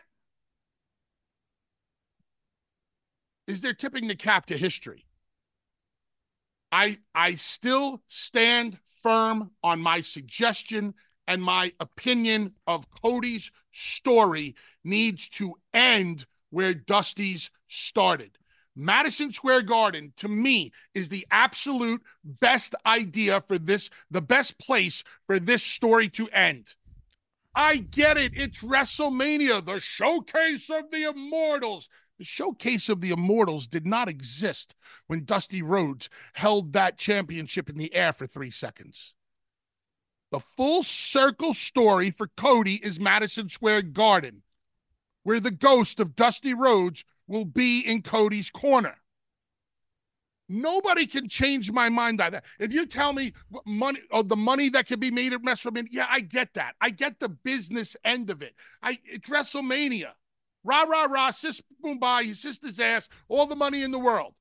is 3.48 3.62
they're 3.62 3.74
tipping 3.74 4.08
the 4.08 4.16
cap 4.16 4.46
to 4.48 4.58
history. 4.58 5.06
I 6.72 7.00
I 7.14 7.36
still 7.36 8.04
stand 8.08 8.80
firm 9.02 9.52
on 9.64 9.82
my 9.82 10.02
suggestion 10.02 10.94
and 11.28 11.44
my 11.44 11.74
opinion 11.80 12.54
of 12.66 12.90
Cody's 12.90 13.52
story 13.72 14.56
needs 14.84 15.30
to 15.30 15.56
end 15.74 16.26
where 16.50 16.74
Dusty's 16.74 17.52
started. 17.68 18.39
Madison 18.80 19.30
Square 19.30 19.64
Garden 19.64 20.14
to 20.16 20.30
me 20.30 20.72
is 20.94 21.10
the 21.10 21.28
absolute 21.32 22.02
best 22.24 22.76
idea 22.86 23.42
for 23.42 23.60
this, 23.60 23.90
the 24.10 24.22
best 24.22 24.58
place 24.58 25.04
for 25.28 25.38
this 25.38 25.64
story 25.64 26.08
to 26.08 26.30
end. 26.30 26.76
I 27.54 27.78
get 27.78 28.18
it. 28.18 28.32
It's 28.36 28.62
WrestleMania, 28.62 29.66
the 29.66 29.82
showcase 29.82 30.70
of 30.70 30.92
the 30.92 31.10
immortals. 31.10 31.90
The 32.20 32.24
showcase 32.24 32.88
of 32.88 33.02
the 33.02 33.12
immortals 33.12 33.68
did 33.68 33.86
not 33.86 34.08
exist 34.08 34.76
when 35.08 35.26
Dusty 35.26 35.62
Rhodes 35.62 36.10
held 36.34 36.72
that 36.72 36.98
championship 36.98 37.70
in 37.70 37.78
the 37.78 37.94
air 37.94 38.14
for 38.14 38.28
three 38.28 38.52
seconds. 38.52 39.14
The 40.32 40.40
full 40.40 40.84
circle 40.84 41.54
story 41.54 42.12
for 42.12 42.30
Cody 42.38 42.76
is 42.76 42.98
Madison 42.98 43.50
Square 43.50 43.82
Garden, 43.84 44.44
where 45.24 45.42
the 45.42 45.52
ghost 45.52 46.00
of 46.00 46.16
Dusty 46.16 46.54
Rhodes 46.54 47.04
will 47.30 47.46
be 47.46 47.82
in 47.82 48.02
Cody's 48.02 48.50
corner. 48.50 48.96
Nobody 50.52 51.06
can 51.06 51.30
change 51.30 51.72
my 51.72 51.90
mind 51.90 52.20
on 52.20 52.32
that. 52.32 52.44
If 52.60 52.74
you 52.74 52.88
tell 52.88 53.14
me 53.14 53.34
money 53.68 54.00
or 54.10 54.24
the 54.24 54.36
money 54.36 54.70
that 54.70 54.88
can 54.88 55.00
be 55.00 55.12
made 55.12 55.32
at 55.32 55.44
WrestleMania, 55.44 55.90
yeah, 55.92 56.08
I 56.10 56.22
get 56.22 56.56
that. 56.56 56.74
I 56.82 56.90
get 56.90 57.20
the 57.20 57.30
business 57.30 57.96
end 58.04 58.32
of 58.32 58.42
it. 58.42 58.56
I 58.82 58.98
it's 59.06 59.30
WrestleMania. 59.30 60.10
Rah 60.64 60.84
rah 60.84 61.06
rah, 61.06 61.30
sis 61.30 61.62
bye, 62.00 62.24
his 62.24 62.42
sister's 62.42 62.80
ass, 62.80 63.08
all 63.30 63.46
the 63.46 63.56
money 63.56 63.84
in 63.84 63.92
the 63.92 64.00
world. 64.00 64.34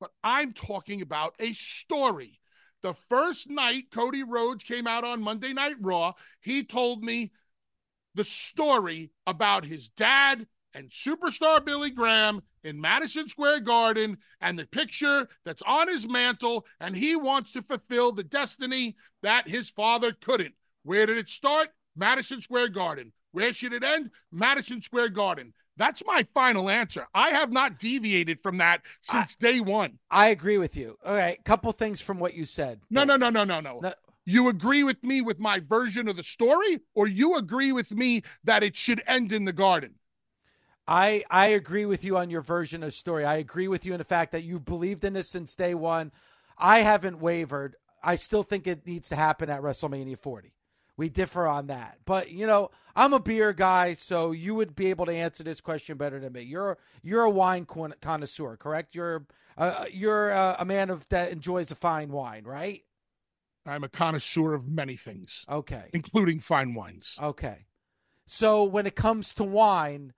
But 0.00 0.10
I'm 0.24 0.52
talking 0.52 1.02
about 1.02 1.36
a 1.38 1.52
story. 1.52 2.40
The 2.82 2.94
first 2.94 3.48
night 3.48 3.90
Cody 3.92 4.24
Rhodes 4.24 4.64
came 4.64 4.88
out 4.88 5.04
on 5.04 5.22
Monday 5.22 5.52
Night 5.52 5.76
Raw, 5.80 6.14
he 6.40 6.64
told 6.64 7.02
me 7.02 7.30
the 8.14 8.24
story 8.24 9.12
about 9.26 9.64
his 9.64 9.88
dad 9.90 10.48
and 10.74 10.90
superstar 10.90 11.64
Billy 11.64 11.90
Graham 11.90 12.42
in 12.64 12.80
Madison 12.80 13.28
Square 13.28 13.60
Garden 13.60 14.18
and 14.40 14.58
the 14.58 14.66
picture 14.66 15.28
that's 15.44 15.62
on 15.62 15.88
his 15.88 16.08
mantle, 16.08 16.66
and 16.80 16.96
he 16.96 17.16
wants 17.16 17.52
to 17.52 17.62
fulfill 17.62 18.12
the 18.12 18.24
destiny 18.24 18.96
that 19.22 19.48
his 19.48 19.70
father 19.70 20.12
couldn't. 20.12 20.54
Where 20.82 21.06
did 21.06 21.18
it 21.18 21.28
start? 21.28 21.68
Madison 21.96 22.40
Square 22.40 22.68
Garden. 22.68 23.12
Where 23.32 23.52
should 23.52 23.72
it 23.72 23.84
end? 23.84 24.10
Madison 24.32 24.80
Square 24.80 25.10
Garden. 25.10 25.52
That's 25.76 26.02
my 26.04 26.26
final 26.34 26.68
answer. 26.68 27.06
I 27.14 27.30
have 27.30 27.52
not 27.52 27.78
deviated 27.78 28.40
from 28.42 28.58
that 28.58 28.82
since 29.00 29.36
day 29.36 29.60
one. 29.60 29.98
I 30.10 30.28
agree 30.28 30.58
with 30.58 30.76
you. 30.76 30.98
All 31.04 31.14
right, 31.14 31.42
couple 31.44 31.70
things 31.72 32.00
from 32.00 32.18
what 32.18 32.34
you 32.34 32.44
said. 32.46 32.80
No, 32.90 33.04
no, 33.04 33.16
no, 33.16 33.30
no, 33.30 33.44
no, 33.44 33.60
no. 33.60 33.78
No. 33.80 33.92
You 34.24 34.48
agree 34.48 34.82
with 34.82 35.02
me 35.04 35.20
with 35.20 35.38
my 35.38 35.60
version 35.60 36.08
of 36.08 36.16
the 36.16 36.22
story, 36.22 36.80
or 36.94 37.06
you 37.06 37.36
agree 37.36 37.72
with 37.72 37.92
me 37.92 38.22
that 38.44 38.62
it 38.62 38.76
should 38.76 39.02
end 39.06 39.32
in 39.32 39.44
the 39.44 39.52
garden? 39.52 39.94
I 40.88 41.22
I 41.30 41.48
agree 41.48 41.84
with 41.86 42.02
you 42.04 42.16
on 42.16 42.30
your 42.30 42.40
version 42.40 42.82
of 42.82 42.88
the 42.88 42.92
story. 42.92 43.24
I 43.24 43.36
agree 43.36 43.68
with 43.68 43.84
you 43.86 43.92
in 43.92 43.98
the 43.98 44.04
fact 44.04 44.32
that 44.32 44.42
you 44.42 44.58
believed 44.58 45.04
in 45.04 45.12
this 45.12 45.28
since 45.28 45.54
day 45.54 45.74
one. 45.74 46.10
I 46.56 46.80
haven't 46.80 47.20
wavered. 47.20 47.76
I 48.02 48.16
still 48.16 48.42
think 48.42 48.66
it 48.66 48.86
needs 48.86 49.08
to 49.10 49.16
happen 49.16 49.50
at 49.50 49.60
WrestleMania 49.60 50.18
40. 50.18 50.52
We 50.96 51.08
differ 51.08 51.46
on 51.46 51.68
that. 51.68 51.98
But, 52.04 52.30
you 52.32 52.46
know, 52.46 52.70
I'm 52.96 53.12
a 53.12 53.20
beer 53.20 53.52
guy, 53.52 53.94
so 53.94 54.32
you 54.32 54.54
would 54.56 54.74
be 54.74 54.86
able 54.90 55.06
to 55.06 55.14
answer 55.14 55.44
this 55.44 55.60
question 55.60 55.96
better 55.96 56.18
than 56.18 56.32
me. 56.32 56.42
You're 56.42 56.78
you're 57.02 57.22
a 57.22 57.30
wine 57.30 57.66
connoisseur, 57.66 58.56
correct? 58.56 58.96
You're 58.96 59.26
uh, 59.56 59.84
you're 59.92 60.32
uh, 60.32 60.56
a 60.58 60.64
man 60.64 60.90
of 60.90 61.08
that 61.10 61.30
enjoys 61.30 61.70
a 61.70 61.76
fine 61.76 62.10
wine, 62.10 62.44
right? 62.44 62.80
I'm 63.66 63.84
a 63.84 63.88
connoisseur 63.88 64.54
of 64.54 64.66
many 64.66 64.96
things, 64.96 65.44
Okay. 65.48 65.90
including 65.92 66.40
fine 66.40 66.74
wines. 66.74 67.16
Okay. 67.22 67.66
So 68.26 68.64
when 68.64 68.86
it 68.86 68.96
comes 68.96 69.34
to 69.34 69.44
wine, 69.44 70.14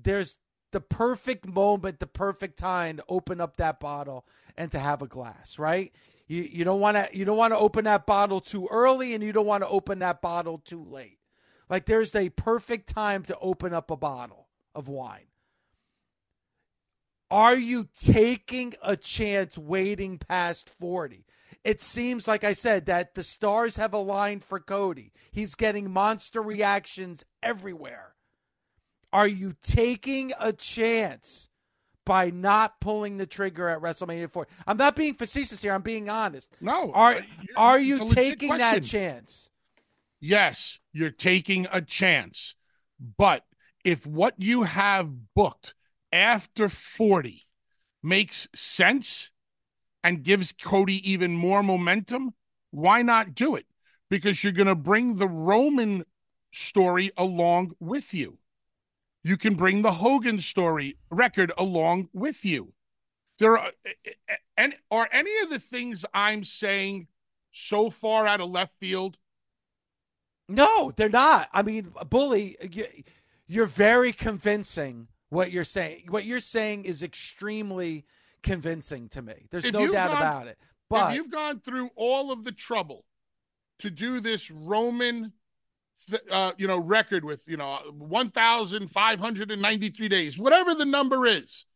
there's 0.00 0.36
the 0.72 0.80
perfect 0.80 1.46
moment, 1.46 1.98
the 1.98 2.06
perfect 2.06 2.58
time 2.58 2.98
to 2.98 3.04
open 3.08 3.40
up 3.40 3.56
that 3.56 3.80
bottle 3.80 4.26
and 4.56 4.70
to 4.72 4.78
have 4.78 5.02
a 5.02 5.06
glass, 5.06 5.58
right? 5.58 5.92
You 6.26 6.42
you 6.42 6.64
don't 6.64 6.80
want 6.80 6.96
to 6.96 7.08
you 7.12 7.24
don't 7.24 7.38
want 7.38 7.52
to 7.52 7.58
open 7.58 7.84
that 7.84 8.06
bottle 8.06 8.40
too 8.40 8.68
early 8.70 9.14
and 9.14 9.24
you 9.24 9.32
don't 9.32 9.46
want 9.46 9.62
to 9.62 9.68
open 9.68 10.00
that 10.00 10.20
bottle 10.20 10.58
too 10.58 10.84
late. 10.84 11.18
Like 11.68 11.86
there's 11.86 12.14
a 12.14 12.30
perfect 12.30 12.88
time 12.88 13.22
to 13.24 13.38
open 13.40 13.72
up 13.72 13.90
a 13.90 13.96
bottle 13.96 14.48
of 14.74 14.88
wine. 14.88 15.28
Are 17.30 17.56
you 17.56 17.88
taking 18.00 18.74
a 18.82 18.96
chance 18.96 19.58
waiting 19.58 20.18
past 20.18 20.70
40? 20.70 21.26
It 21.62 21.82
seems 21.82 22.26
like 22.26 22.44
I 22.44 22.54
said 22.54 22.86
that 22.86 23.14
the 23.14 23.22
stars 23.22 23.76
have 23.76 23.92
aligned 23.92 24.44
for 24.44 24.60
Cody. 24.60 25.12
He's 25.30 25.54
getting 25.54 25.90
monster 25.90 26.40
reactions 26.40 27.24
everywhere. 27.42 28.14
Are 29.12 29.28
you 29.28 29.54
taking 29.62 30.32
a 30.38 30.52
chance 30.52 31.48
by 32.04 32.30
not 32.30 32.80
pulling 32.80 33.16
the 33.16 33.26
trigger 33.26 33.68
at 33.68 33.80
WrestleMania 33.80 34.30
4? 34.30 34.46
I'm 34.66 34.76
not 34.76 34.96
being 34.96 35.14
facetious 35.14 35.62
here. 35.62 35.72
I'm 35.72 35.82
being 35.82 36.08
honest. 36.08 36.56
No. 36.60 36.92
Are 36.92 37.14
uh, 37.14 37.22
are 37.56 37.80
you 37.80 38.08
taking 38.10 38.56
that 38.56 38.84
chance? 38.84 39.48
Yes, 40.20 40.78
you're 40.92 41.10
taking 41.10 41.66
a 41.72 41.80
chance. 41.80 42.54
But 43.16 43.44
if 43.84 44.06
what 44.06 44.34
you 44.38 44.64
have 44.64 45.34
booked 45.34 45.74
after 46.12 46.68
40 46.68 47.46
makes 48.02 48.48
sense 48.54 49.30
and 50.02 50.22
gives 50.22 50.52
Cody 50.52 51.10
even 51.10 51.32
more 51.32 51.62
momentum, 51.62 52.34
why 52.70 53.02
not 53.02 53.34
do 53.34 53.54
it? 53.54 53.66
Because 54.10 54.42
you're 54.42 54.52
going 54.52 54.66
to 54.66 54.74
bring 54.74 55.16
the 55.16 55.28
Roman 55.28 56.04
story 56.50 57.10
along 57.16 57.72
with 57.78 58.14
you. 58.14 58.38
You 59.24 59.36
can 59.36 59.54
bring 59.54 59.82
the 59.82 59.92
Hogan 59.92 60.40
story 60.40 60.96
record 61.10 61.52
along 61.58 62.08
with 62.12 62.44
you. 62.44 62.72
There 63.38 63.58
are 63.58 63.70
and 64.56 64.74
are 64.90 65.08
any 65.12 65.36
of 65.42 65.50
the 65.50 65.58
things 65.58 66.04
I'm 66.12 66.44
saying 66.44 67.08
so 67.50 67.90
far 67.90 68.26
out 68.26 68.40
of 68.40 68.48
left 68.50 68.74
field? 68.74 69.18
No, 70.48 70.90
they're 70.92 71.08
not. 71.08 71.48
I 71.52 71.62
mean, 71.62 71.92
bully, 72.08 72.56
you, 72.70 72.86
you're 73.46 73.66
very 73.66 74.12
convincing 74.12 75.08
what 75.28 75.50
you're 75.52 75.64
saying. 75.64 76.06
What 76.08 76.24
you're 76.24 76.40
saying 76.40 76.84
is 76.84 77.02
extremely 77.02 78.06
convincing 78.42 79.08
to 79.10 79.22
me. 79.22 79.46
There's 79.50 79.66
If 79.66 79.74
no 79.74 79.92
doubt 79.92 80.08
gone- 80.10 80.16
about 80.16 80.46
it. 80.46 80.58
But 80.90 81.10
if 81.10 81.16
you've 81.16 81.30
gone 81.30 81.60
through 81.60 81.90
all 81.96 82.32
of 82.32 82.44
the 82.44 82.52
trouble 82.52 83.04
to 83.80 83.90
do 83.90 84.20
this 84.20 84.50
Roman, 84.50 85.34
uh, 86.30 86.52
you 86.56 86.66
know, 86.66 86.78
record 86.78 87.24
with 87.24 87.42
you 87.46 87.56
know 87.56 87.78
one 87.92 88.30
thousand 88.30 88.88
five 88.88 89.18
hundred 89.18 89.50
and 89.50 89.62
ninety 89.62 89.90
three 89.90 90.08
days, 90.08 90.38
whatever 90.38 90.74
the 90.74 90.86
number 90.86 91.26
is, 91.26 91.66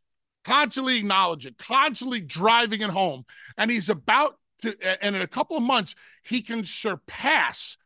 constantly 0.45 0.99
acknowledge 0.99 1.47
it, 1.47 1.59
constantly 1.59 2.21
driving 2.21 2.81
it 2.81 2.91
home, 2.91 3.25
and 3.57 3.71
he's 3.71 3.89
about 3.89 4.39
to, 4.63 4.77
and 5.05 5.17
in 5.17 5.23
a 5.23 5.27
couple 5.27 5.57
of 5.57 5.63
months 5.63 5.95
he 6.23 6.41
can 6.41 6.65
surpass 6.65 7.77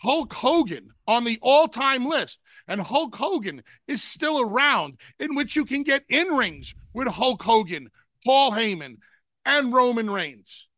Hulk 0.00 0.32
Hogan 0.32 0.90
on 1.06 1.24
the 1.24 1.38
all 1.42 1.68
time 1.68 2.04
list. 2.04 2.40
And 2.68 2.80
Hulk 2.80 3.14
Hogan 3.14 3.62
is 3.86 4.02
still 4.02 4.40
around, 4.40 5.00
in 5.18 5.34
which 5.34 5.56
you 5.56 5.64
can 5.64 5.82
get 5.82 6.04
in 6.08 6.28
rings 6.28 6.74
with 6.92 7.08
Hulk 7.08 7.42
Hogan, 7.42 7.90
Paul 8.24 8.52
Heyman, 8.52 8.96
and 9.44 9.72
Roman 9.72 10.10
Reigns. 10.10 10.68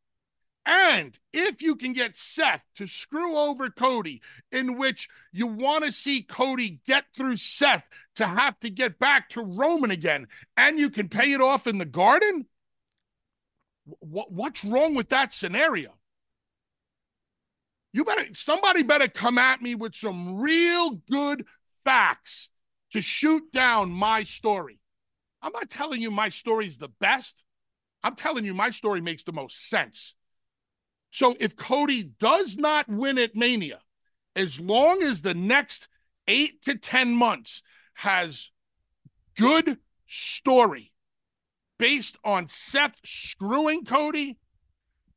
And 0.69 1.19
if 1.33 1.63
you 1.63 1.77
can 1.77 1.95
get 1.95 2.19
Seth 2.19 2.63
to 2.77 2.87
screw 2.87 3.39
over 3.39 3.71
Cody, 3.71 4.21
in 4.53 4.77
which 4.77 5.09
you 5.33 5.47
want 5.47 5.85
to 5.85 5.91
see 5.91 6.21
Cody 6.23 6.81
get 6.87 7.07
through 7.17 7.39
Seth 7.39 7.89
to 8.17 8.27
have 8.27 8.61
to 8.61 8.69
get 8.69 8.99
back 8.99 9.31
to 9.31 9.41
Roman 9.41 9.91
again, 9.91 10.27
and 10.59 10.79
you 10.79 10.91
can 10.91 11.09
pay 11.09 11.33
it 11.33 11.41
off 11.41 11.67
in 11.67 11.79
the 11.79 11.87
garden, 11.87 12.45
what, 14.01 14.31
what's 14.31 14.63
wrong 14.63 14.95
with 14.95 15.09
that 15.09 15.33
scenario? 15.33 15.95
You 17.95 18.05
better 18.05 18.27
somebody 18.35 18.83
better 18.83 19.09
come 19.09 19.39
at 19.39 19.63
me 19.63 19.75
with 19.75 19.97
some 19.97 20.39
real 20.39 20.97
good 21.11 21.47
facts 21.83 22.51
to 22.93 23.01
shoot 23.01 23.51
down 23.53 23.91
my 23.91 24.23
story. 24.25 24.81
I'm 25.41 25.53
not 25.53 25.71
telling 25.71 26.03
you 26.03 26.11
my 26.11 26.29
story 26.29 26.67
is 26.67 26.77
the 26.77 26.93
best. 27.01 27.43
I'm 28.03 28.17
telling 28.17 28.45
you 28.45 28.53
my 28.53 28.69
story 28.69 29.01
makes 29.01 29.23
the 29.23 29.33
most 29.33 29.71
sense. 29.71 30.15
So 31.11 31.37
if 31.41 31.57
Cody 31.57 32.03
does 32.03 32.57
not 32.57 32.89
win 32.89 33.19
at 33.19 33.35
Mania, 33.35 33.81
as 34.37 34.61
long 34.61 35.03
as 35.03 35.23
the 35.23 35.35
next 35.35 35.89
eight 36.27 36.63
to 36.63 36.77
10 36.77 37.15
months 37.15 37.63
has 37.95 38.51
good 39.37 39.79
story 40.07 40.93
based 41.79 42.17
on 42.25 42.49
Seth 42.49 42.97
screwing 43.05 43.85
Cody 43.85 44.39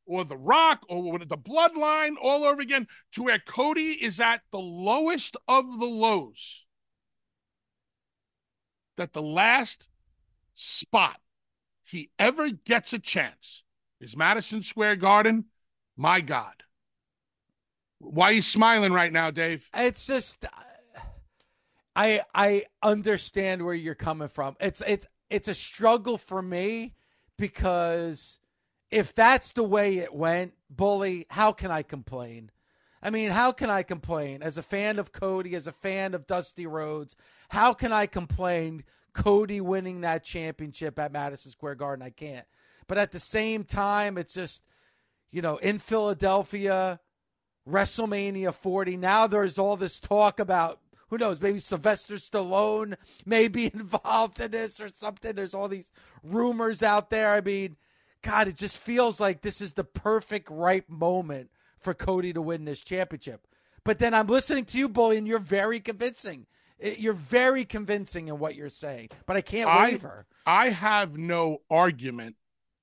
or 0.06 0.24
The 0.24 0.36
Rock 0.36 0.84
or 0.88 1.18
the 1.18 1.38
bloodline 1.38 2.14
all 2.20 2.44
over 2.44 2.60
again 2.60 2.86
to 3.12 3.22
where 3.22 3.38
Cody 3.38 3.92
is 4.02 4.20
at 4.20 4.42
the 4.50 4.58
lowest 4.58 5.36
of 5.46 5.78
the 5.78 5.86
lows. 5.86 6.64
That 8.96 9.12
the 9.12 9.22
last 9.22 9.88
spot 10.54 11.18
he 11.84 12.10
ever 12.18 12.50
gets 12.50 12.92
a 12.92 12.98
chance 12.98 13.64
is 14.00 14.16
Madison 14.16 14.62
Square 14.62 14.96
Garden. 14.96 15.46
My 15.96 16.20
God. 16.20 16.64
Why 17.98 18.26
are 18.26 18.32
you 18.32 18.42
smiling 18.42 18.92
right 18.92 19.12
now, 19.12 19.30
Dave? 19.30 19.68
it's 19.74 20.06
just 20.06 20.44
I 21.94 22.20
I 22.34 22.64
understand 22.82 23.64
where 23.64 23.74
you're 23.74 23.94
coming 23.94 24.28
from. 24.28 24.56
It's 24.60 24.82
it's 24.86 25.06
it's 25.30 25.48
a 25.48 25.54
struggle 25.54 26.18
for 26.18 26.42
me 26.42 26.94
because 27.38 28.38
if 28.90 29.14
that's 29.14 29.52
the 29.52 29.64
way 29.64 29.98
it 29.98 30.14
went, 30.14 30.54
bully, 30.68 31.26
how 31.30 31.52
can 31.52 31.70
I 31.70 31.82
complain? 31.82 32.50
I 33.02 33.10
mean, 33.10 33.30
how 33.30 33.50
can 33.50 33.68
I 33.68 33.82
complain 33.82 34.42
as 34.42 34.58
a 34.58 34.62
fan 34.62 34.98
of 34.98 35.12
Cody, 35.12 35.56
as 35.56 35.66
a 35.66 35.72
fan 35.72 36.14
of 36.14 36.26
Dusty 36.26 36.66
Rhodes? 36.66 37.16
How 37.48 37.72
can 37.72 37.92
I 37.92 38.06
complain 38.06 38.84
Cody 39.12 39.60
winning 39.60 40.02
that 40.02 40.22
championship 40.24 40.98
at 40.98 41.12
Madison 41.12 41.50
Square 41.50 41.76
Garden? 41.76 42.04
I 42.04 42.10
can't. 42.10 42.46
But 42.86 42.98
at 42.98 43.10
the 43.10 43.18
same 43.18 43.64
time, 43.64 44.18
it's 44.18 44.34
just 44.34 44.62
you 45.32 45.42
know, 45.42 45.56
in 45.56 45.78
Philadelphia, 45.78 47.00
WrestleMania 47.68 48.54
40. 48.54 48.96
Now 48.96 49.26
there's 49.26 49.58
all 49.58 49.76
this 49.76 50.00
talk 50.00 50.38
about 50.40 50.78
who 51.08 51.18
knows, 51.18 51.42
maybe 51.42 51.58
Sylvester 51.60 52.14
Stallone 52.14 52.94
may 53.26 53.46
be 53.48 53.66
involved 53.74 54.40
in 54.40 54.50
this 54.50 54.80
or 54.80 54.88
something. 54.88 55.34
There's 55.34 55.52
all 55.54 55.68
these 55.68 55.92
rumors 56.22 56.82
out 56.82 57.10
there. 57.10 57.32
I 57.34 57.40
mean, 57.42 57.76
God, 58.22 58.48
it 58.48 58.56
just 58.56 58.78
feels 58.78 59.20
like 59.20 59.42
this 59.42 59.60
is 59.60 59.74
the 59.74 59.84
perfect 59.84 60.48
right 60.50 60.88
moment 60.88 61.50
for 61.78 61.92
Cody 61.92 62.32
to 62.32 62.40
win 62.40 62.64
this 62.64 62.80
championship. 62.80 63.46
But 63.84 63.98
then 63.98 64.14
I'm 64.14 64.28
listening 64.28 64.64
to 64.66 64.78
you, 64.78 64.88
Bully, 64.88 65.18
and 65.18 65.26
you're 65.26 65.38
very 65.40 65.80
convincing. 65.80 66.46
Eh, 66.80 66.94
You're 66.98 67.12
very 67.14 67.64
convincing 67.64 68.28
in 68.28 68.38
what 68.38 68.54
you're 68.54 68.70
saying, 68.70 69.10
but 69.26 69.36
I 69.36 69.40
can't 69.42 69.68
I- 69.68 69.90
I 70.46 70.70
have 70.70 71.18
no 71.18 71.58
argument 71.70 72.36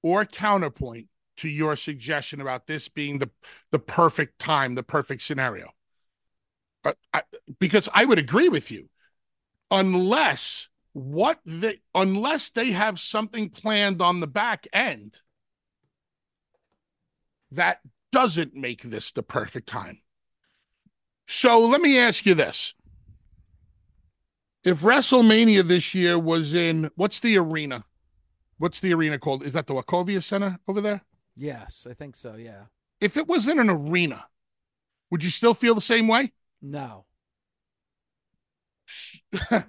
or 0.04 0.26
counterpoint 0.26 1.08
to 1.40 1.50
your 1.50 1.76
suggestion 1.76 2.42
about 2.42 2.68
this 2.68 2.88
being 2.88 3.20
the 3.20 3.30
the 3.72 3.80
perfect 3.80 4.40
time, 4.40 4.76
the 4.76 4.84
perfect 4.84 5.22
scenario. 5.22 5.72
I, 7.14 7.24
because 7.60 7.90
I 7.94 8.06
would 8.06 8.20
agree 8.20 8.50
with 8.50 8.72
you, 8.72 8.90
unless 9.70 10.70
what 10.94 11.40
they 11.46 11.80
unless 11.94 12.50
they 12.50 12.72
have 12.72 13.00
something 13.00 13.50
planned 13.50 14.02
on 14.02 14.20
the 14.20 14.28
back 14.28 14.68
end 14.74 15.22
that 17.52 17.80
doesn't 18.12 18.56
make 18.56 18.84
this 18.84 19.12
the 19.12 19.24
perfect 19.24 19.68
time. 19.68 20.00
So 21.28 21.60
let 21.60 21.82
me 21.82 21.98
ask 22.00 22.26
you 22.26 22.34
this. 22.34 22.74
If 24.64 24.82
WrestleMania 24.82 25.64
this 25.64 25.94
year 25.94 26.20
was 26.20 26.54
in 26.54 26.92
what's 26.96 27.20
the 27.20 27.38
arena? 27.38 27.86
What's 28.58 28.80
the 28.80 28.94
arena 28.94 29.18
called? 29.18 29.44
Is 29.44 29.54
that 29.54 29.68
the 29.68 29.74
Wachovia 29.74 30.22
Center 30.22 30.60
over 30.68 30.82
there? 30.82 31.02
Yes, 31.40 31.88
I 31.90 31.94
think 31.94 32.18
so. 32.18 32.36
Yeah. 32.36 32.64
If 33.00 33.16
it 33.16 33.28
was 33.28 33.48
in 33.48 33.60
an 33.60 33.70
arena, 33.70 34.26
would 35.10 35.24
you 35.24 35.30
still 35.30 35.54
feel 35.54 35.74
the 35.74 35.80
same 35.82 36.08
way? 36.10 36.34
No. 36.62 37.06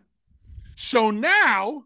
so 0.75 1.11
now 1.13 1.85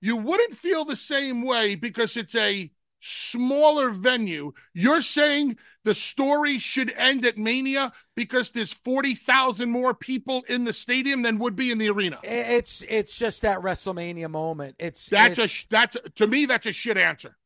you 0.00 0.16
wouldn't 0.16 0.54
feel 0.54 0.84
the 0.84 0.96
same 0.96 1.42
way 1.42 1.76
because 1.76 2.16
it's 2.16 2.34
a 2.34 2.70
smaller 2.98 3.90
venue. 3.90 4.52
You're 4.74 5.02
saying 5.02 5.56
the 5.84 5.94
story 5.94 6.58
should 6.58 6.90
end 6.96 7.24
at 7.24 7.38
Mania 7.38 7.92
because 8.16 8.50
there's 8.50 8.72
40,000 8.72 9.70
more 9.70 9.94
people 9.94 10.42
in 10.48 10.64
the 10.64 10.72
stadium 10.72 11.22
than 11.22 11.38
would 11.38 11.54
be 11.54 11.70
in 11.70 11.78
the 11.78 11.90
arena. 11.90 12.18
It's 12.24 12.82
it's 12.82 13.16
just 13.16 13.42
that 13.42 13.60
WrestleMania 13.60 14.28
moment. 14.28 14.74
It's 14.80 15.06
That's 15.06 15.38
a 15.38 15.42
it's- 15.42 15.50
sh- 15.50 15.66
that's 15.70 15.96
to 16.16 16.26
me 16.26 16.46
that's 16.46 16.66
a 16.66 16.72
shit 16.72 16.96
answer. 16.96 17.36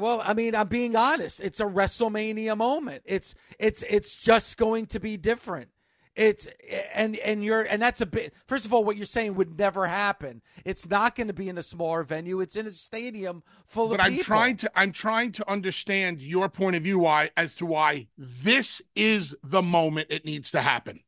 Well. 0.00 0.22
I 0.24 0.34
mean, 0.34 0.54
I'm 0.54 0.68
being 0.68 0.96
honest. 0.96 1.40
It's 1.40 1.60
a 1.60 1.64
WrestleMania 1.66 2.56
moment. 2.56 3.02
It's 3.04 3.34
it's 3.58 3.82
it's 3.88 4.20
just 4.22 4.56
going 4.56 4.86
to 4.86 5.00
be 5.00 5.16
different. 5.16 5.70
It's 6.16 6.48
and 6.94 7.16
and 7.18 7.44
you're 7.44 7.62
and 7.62 7.80
that's 7.80 8.00
a 8.00 8.06
bit. 8.06 8.34
First 8.46 8.66
of 8.66 8.74
all, 8.74 8.84
what 8.84 8.96
you're 8.96 9.06
saying 9.06 9.34
would 9.36 9.58
never 9.58 9.86
happen. 9.86 10.42
It's 10.64 10.88
not 10.88 11.14
going 11.16 11.28
to 11.28 11.32
be 11.32 11.48
in 11.48 11.56
a 11.56 11.62
smaller 11.62 12.02
venue. 12.02 12.40
It's 12.40 12.56
in 12.56 12.66
a 12.66 12.72
stadium 12.72 13.42
full 13.64 13.88
but 13.88 13.94
of 13.94 13.98
But 13.98 14.04
I'm 14.06 14.12
people. 14.12 14.24
trying 14.24 14.56
to 14.58 14.70
I'm 14.74 14.92
trying 14.92 15.32
to 15.32 15.48
understand 15.50 16.20
your 16.20 16.48
point 16.48 16.76
of 16.76 16.82
view 16.82 16.98
why 16.98 17.30
as 17.36 17.54
to 17.56 17.66
why 17.66 18.08
this 18.18 18.82
is 18.96 19.36
the 19.42 19.62
moment 19.62 20.08
it 20.10 20.24
needs 20.24 20.50
to 20.50 20.60
happen. 20.62 21.00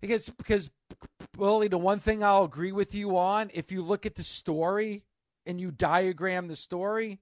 because 0.00 0.28
because 0.28 0.70
Bully, 1.32 1.68
the 1.68 1.78
one 1.78 1.98
thing 1.98 2.22
I'll 2.22 2.44
agree 2.44 2.72
with 2.72 2.94
you 2.94 3.16
on, 3.16 3.50
if 3.54 3.72
you 3.72 3.82
look 3.82 4.04
at 4.04 4.16
the 4.16 4.22
story 4.22 5.04
and 5.46 5.60
you 5.60 5.70
diagram 5.70 6.48
the 6.48 6.56
story, 6.56 7.20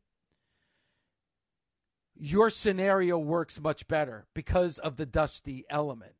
your 2.21 2.51
scenario 2.51 3.18
works 3.18 3.61
much 3.61 3.89
better 3.89 4.27
because 4.35 4.79
of 4.79 4.97
the 4.97 5.07
dusty 5.07 5.64
element. 5.71 6.12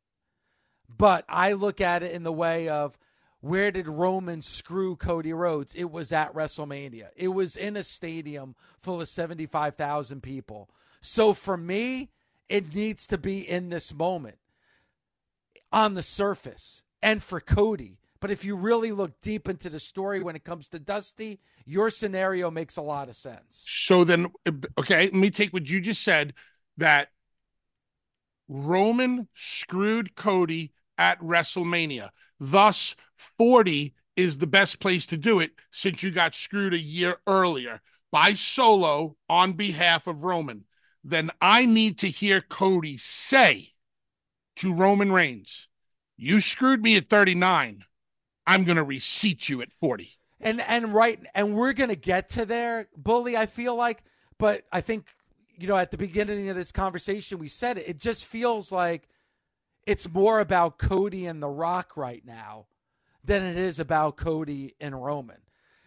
But 0.89 1.23
I 1.29 1.53
look 1.53 1.79
at 1.79 2.03
it 2.03 2.11
in 2.11 2.23
the 2.23 2.33
way 2.33 2.67
of 2.67 2.97
where 3.39 3.71
did 3.71 3.87
Roman 3.87 4.41
screw 4.41 4.95
Cody 4.95 5.31
Rhodes? 5.31 5.75
It 5.75 5.91
was 5.91 6.11
at 6.11 6.33
WrestleMania. 6.33 7.09
It 7.15 7.29
was 7.29 7.55
in 7.55 7.75
a 7.75 7.83
stadium 7.83 8.55
full 8.77 9.01
of 9.01 9.09
75,000 9.09 10.21
people. 10.21 10.69
So 11.01 11.33
for 11.33 11.55
me, 11.55 12.09
it 12.49 12.73
needs 12.73 13.07
to 13.07 13.17
be 13.17 13.47
in 13.47 13.69
this 13.69 13.93
moment 13.93 14.37
on 15.71 15.93
the 15.93 16.03
surface 16.03 16.83
and 17.01 17.21
for 17.21 17.39
Cody. 17.39 17.99
But 18.21 18.29
if 18.31 18.45
you 18.45 18.55
really 18.55 18.91
look 18.91 19.19
deep 19.19 19.49
into 19.49 19.67
the 19.69 19.79
story 19.79 20.21
when 20.21 20.35
it 20.35 20.43
comes 20.43 20.69
to 20.69 20.79
Dusty, 20.79 21.39
your 21.65 21.89
scenario 21.89 22.51
makes 22.51 22.77
a 22.77 22.81
lot 22.81 23.09
of 23.09 23.15
sense. 23.15 23.63
So 23.65 24.03
then 24.03 24.27
okay, 24.77 25.05
let 25.05 25.13
me 25.13 25.31
take 25.31 25.51
what 25.51 25.69
you 25.69 25.81
just 25.81 26.03
said 26.03 26.33
that 26.77 27.09
Roman 28.47 29.27
screwed 29.33 30.15
Cody 30.15 30.71
at 30.97 31.19
WrestleMania. 31.19 32.11
Thus 32.39 32.95
40 33.17 33.95
is 34.15 34.37
the 34.37 34.47
best 34.47 34.79
place 34.79 35.05
to 35.07 35.17
do 35.17 35.39
it 35.39 35.51
since 35.71 36.03
you 36.03 36.11
got 36.11 36.35
screwed 36.35 36.73
a 36.73 36.79
year 36.79 37.17
earlier 37.25 37.81
by 38.11 38.33
Solo 38.33 39.15
on 39.29 39.53
behalf 39.53 40.05
of 40.05 40.23
Roman. 40.23 40.65
Then 41.03 41.31
I 41.41 41.65
need 41.65 41.97
to 41.99 42.07
hear 42.07 42.41
Cody 42.41 42.97
say 42.97 43.69
to 44.57 44.73
Roman 44.73 45.11
Reigns, 45.11 45.67
You 46.17 46.39
screwed 46.39 46.83
me 46.83 46.97
at 46.97 47.09
39. 47.09 47.85
I'm 48.45 48.63
going 48.63 48.77
to 48.77 48.83
reseat 48.83 49.49
you 49.49 49.61
at 49.61 49.71
40. 49.71 50.17
And 50.43 50.59
and 50.61 50.91
right 50.91 51.19
and 51.35 51.53
we're 51.53 51.73
gonna 51.73 51.95
get 51.95 52.29
to 52.29 52.47
there, 52.47 52.87
bully. 52.97 53.37
I 53.37 53.45
feel 53.45 53.75
like, 53.75 54.03
but 54.39 54.63
I 54.71 54.81
think 54.81 55.05
you 55.55 55.67
know 55.67 55.77
at 55.77 55.91
the 55.91 55.99
beginning 55.99 56.49
of 56.49 56.55
this 56.55 56.71
conversation 56.71 57.37
we 57.37 57.47
said 57.47 57.77
it. 57.77 57.87
It 57.87 57.99
just 57.99 58.25
feels 58.25 58.71
like 58.71 59.07
it's 59.85 60.11
more 60.11 60.39
about 60.39 60.79
Cody 60.79 61.27
and 61.27 61.43
The 61.43 61.47
Rock 61.47 61.95
right 61.95 62.25
now 62.25 62.65
than 63.23 63.43
it 63.43 63.57
is 63.57 63.79
about 63.79 64.17
Cody 64.17 64.73
and 64.81 65.03
Roman. 65.03 65.41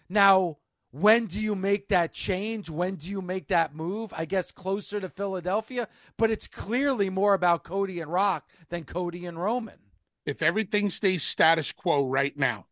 Now, 0.09 0.59
when 0.91 1.27
do 1.27 1.41
you 1.41 1.57
make 1.57 1.89
that 1.89 2.13
change? 2.13 2.71
When 2.71 2.95
do 2.95 3.09
you 3.09 3.21
make 3.21 3.49
that 3.49 3.75
move? 3.75 4.13
I 4.17 4.25
guess 4.27 4.53
closer 4.53 5.01
to 5.01 5.09
Philadelphia, 5.09 5.89
but 6.17 6.31
it's 6.31 6.47
clearly 6.47 7.11
more 7.11 7.35
about 7.35 7.65
Cody 7.65 8.01
and 8.01 8.13
Rock 8.13 8.49
than 8.69 8.85
Cody 8.85 9.27
and 9.27 9.43
Roman. 9.43 9.79
If 10.27 10.43
everything 10.43 10.91
stays 10.91 11.22
status 11.22 11.72
quo 11.72 12.07
right 12.07 12.37
now, 12.37 12.66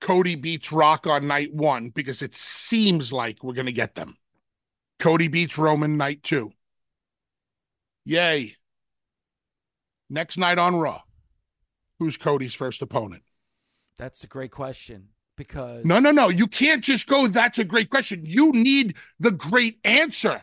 Cody 0.00 0.36
beats 0.36 0.70
Rock 0.70 1.06
on 1.06 1.26
night 1.26 1.52
one 1.52 1.88
because 1.88 2.22
it 2.22 2.34
seems 2.34 3.12
like 3.12 3.42
we're 3.42 3.54
going 3.54 3.66
to 3.66 3.72
get 3.72 3.94
them. 3.94 4.16
Cody 4.98 5.28
beats 5.28 5.58
Roman 5.58 5.96
night 5.96 6.22
two. 6.22 6.52
Yay. 8.04 8.56
Next 10.10 10.38
night 10.38 10.58
on 10.58 10.76
Raw, 10.76 11.02
who's 11.98 12.16
Cody's 12.16 12.54
first 12.54 12.80
opponent? 12.80 13.22
That's 13.96 14.24
a 14.24 14.26
great 14.26 14.50
question 14.50 15.08
because 15.36 15.84
No, 15.84 15.98
no, 15.98 16.10
no. 16.10 16.28
You 16.28 16.46
can't 16.46 16.82
just 16.82 17.06
go, 17.06 17.26
that's 17.26 17.58
a 17.58 17.64
great 17.64 17.90
question. 17.90 18.22
You 18.24 18.52
need 18.52 18.96
the 19.20 19.30
great 19.30 19.78
answer. 19.84 20.42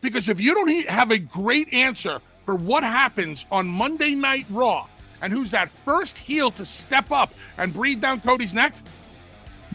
Because 0.00 0.28
if 0.28 0.40
you 0.40 0.54
don't 0.54 0.86
have 0.88 1.10
a 1.10 1.18
great 1.18 1.72
answer 1.74 2.20
for 2.48 2.54
what 2.54 2.82
happens 2.82 3.44
on 3.50 3.68
Monday 3.68 4.14
Night 4.14 4.46
Raw 4.48 4.86
and 5.20 5.30
who's 5.30 5.50
that 5.50 5.68
first 5.68 6.16
heel 6.16 6.50
to 6.52 6.64
step 6.64 7.12
up 7.12 7.34
and 7.58 7.74
breathe 7.74 8.00
down 8.00 8.22
Cody's 8.22 8.54
neck, 8.54 8.74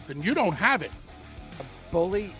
then 0.08 0.20
you 0.20 0.34
don't 0.34 0.56
have 0.56 0.82
it. 0.82 0.90
Bully, 1.92 2.32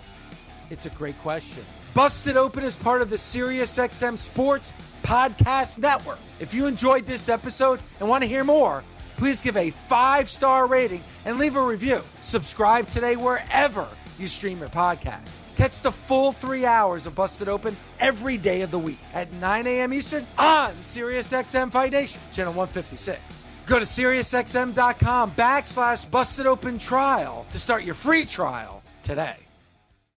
it's 0.70 0.86
a 0.86 0.90
great 0.90 1.16
question. 1.20 1.62
Busted 1.94 2.36
Open 2.36 2.64
is 2.64 2.74
part 2.74 3.00
of 3.00 3.10
the 3.10 3.16
SiriusXM 3.16 4.18
Sports 4.18 4.72
Podcast 5.04 5.78
Network. 5.78 6.18
If 6.40 6.52
you 6.52 6.66
enjoyed 6.66 7.06
this 7.06 7.28
episode 7.28 7.80
and 8.00 8.08
want 8.08 8.24
to 8.24 8.28
hear 8.28 8.42
more, 8.42 8.82
please 9.16 9.40
give 9.40 9.56
a 9.56 9.70
five 9.70 10.28
star 10.28 10.66
rating 10.66 11.04
and 11.26 11.38
leave 11.38 11.54
a 11.54 11.62
review. 11.62 12.00
Subscribe 12.22 12.88
today 12.88 13.14
wherever 13.14 13.86
you 14.18 14.26
stream 14.26 14.58
your 14.58 14.68
podcast. 14.68 15.43
Catch 15.56 15.82
the 15.82 15.92
full 15.92 16.32
three 16.32 16.66
hours 16.66 17.06
of 17.06 17.14
Busted 17.14 17.48
Open 17.48 17.76
every 18.00 18.36
day 18.36 18.62
of 18.62 18.70
the 18.70 18.78
week 18.78 18.98
at 19.12 19.32
9 19.34 19.66
a.m. 19.66 19.94
Eastern 19.94 20.26
on 20.38 20.72
SiriusXM 20.82 21.70
Fight 21.70 21.92
Nation, 21.92 22.20
channel 22.32 22.52
156. 22.52 23.20
Go 23.66 23.78
to 23.78 23.84
SiriusXM.com 23.84 25.32
backslash 25.32 26.10
Busted 26.10 26.46
Open 26.46 26.78
Trial 26.78 27.46
to 27.50 27.58
start 27.58 27.84
your 27.84 27.94
free 27.94 28.24
trial 28.24 28.82
today. 29.02 29.43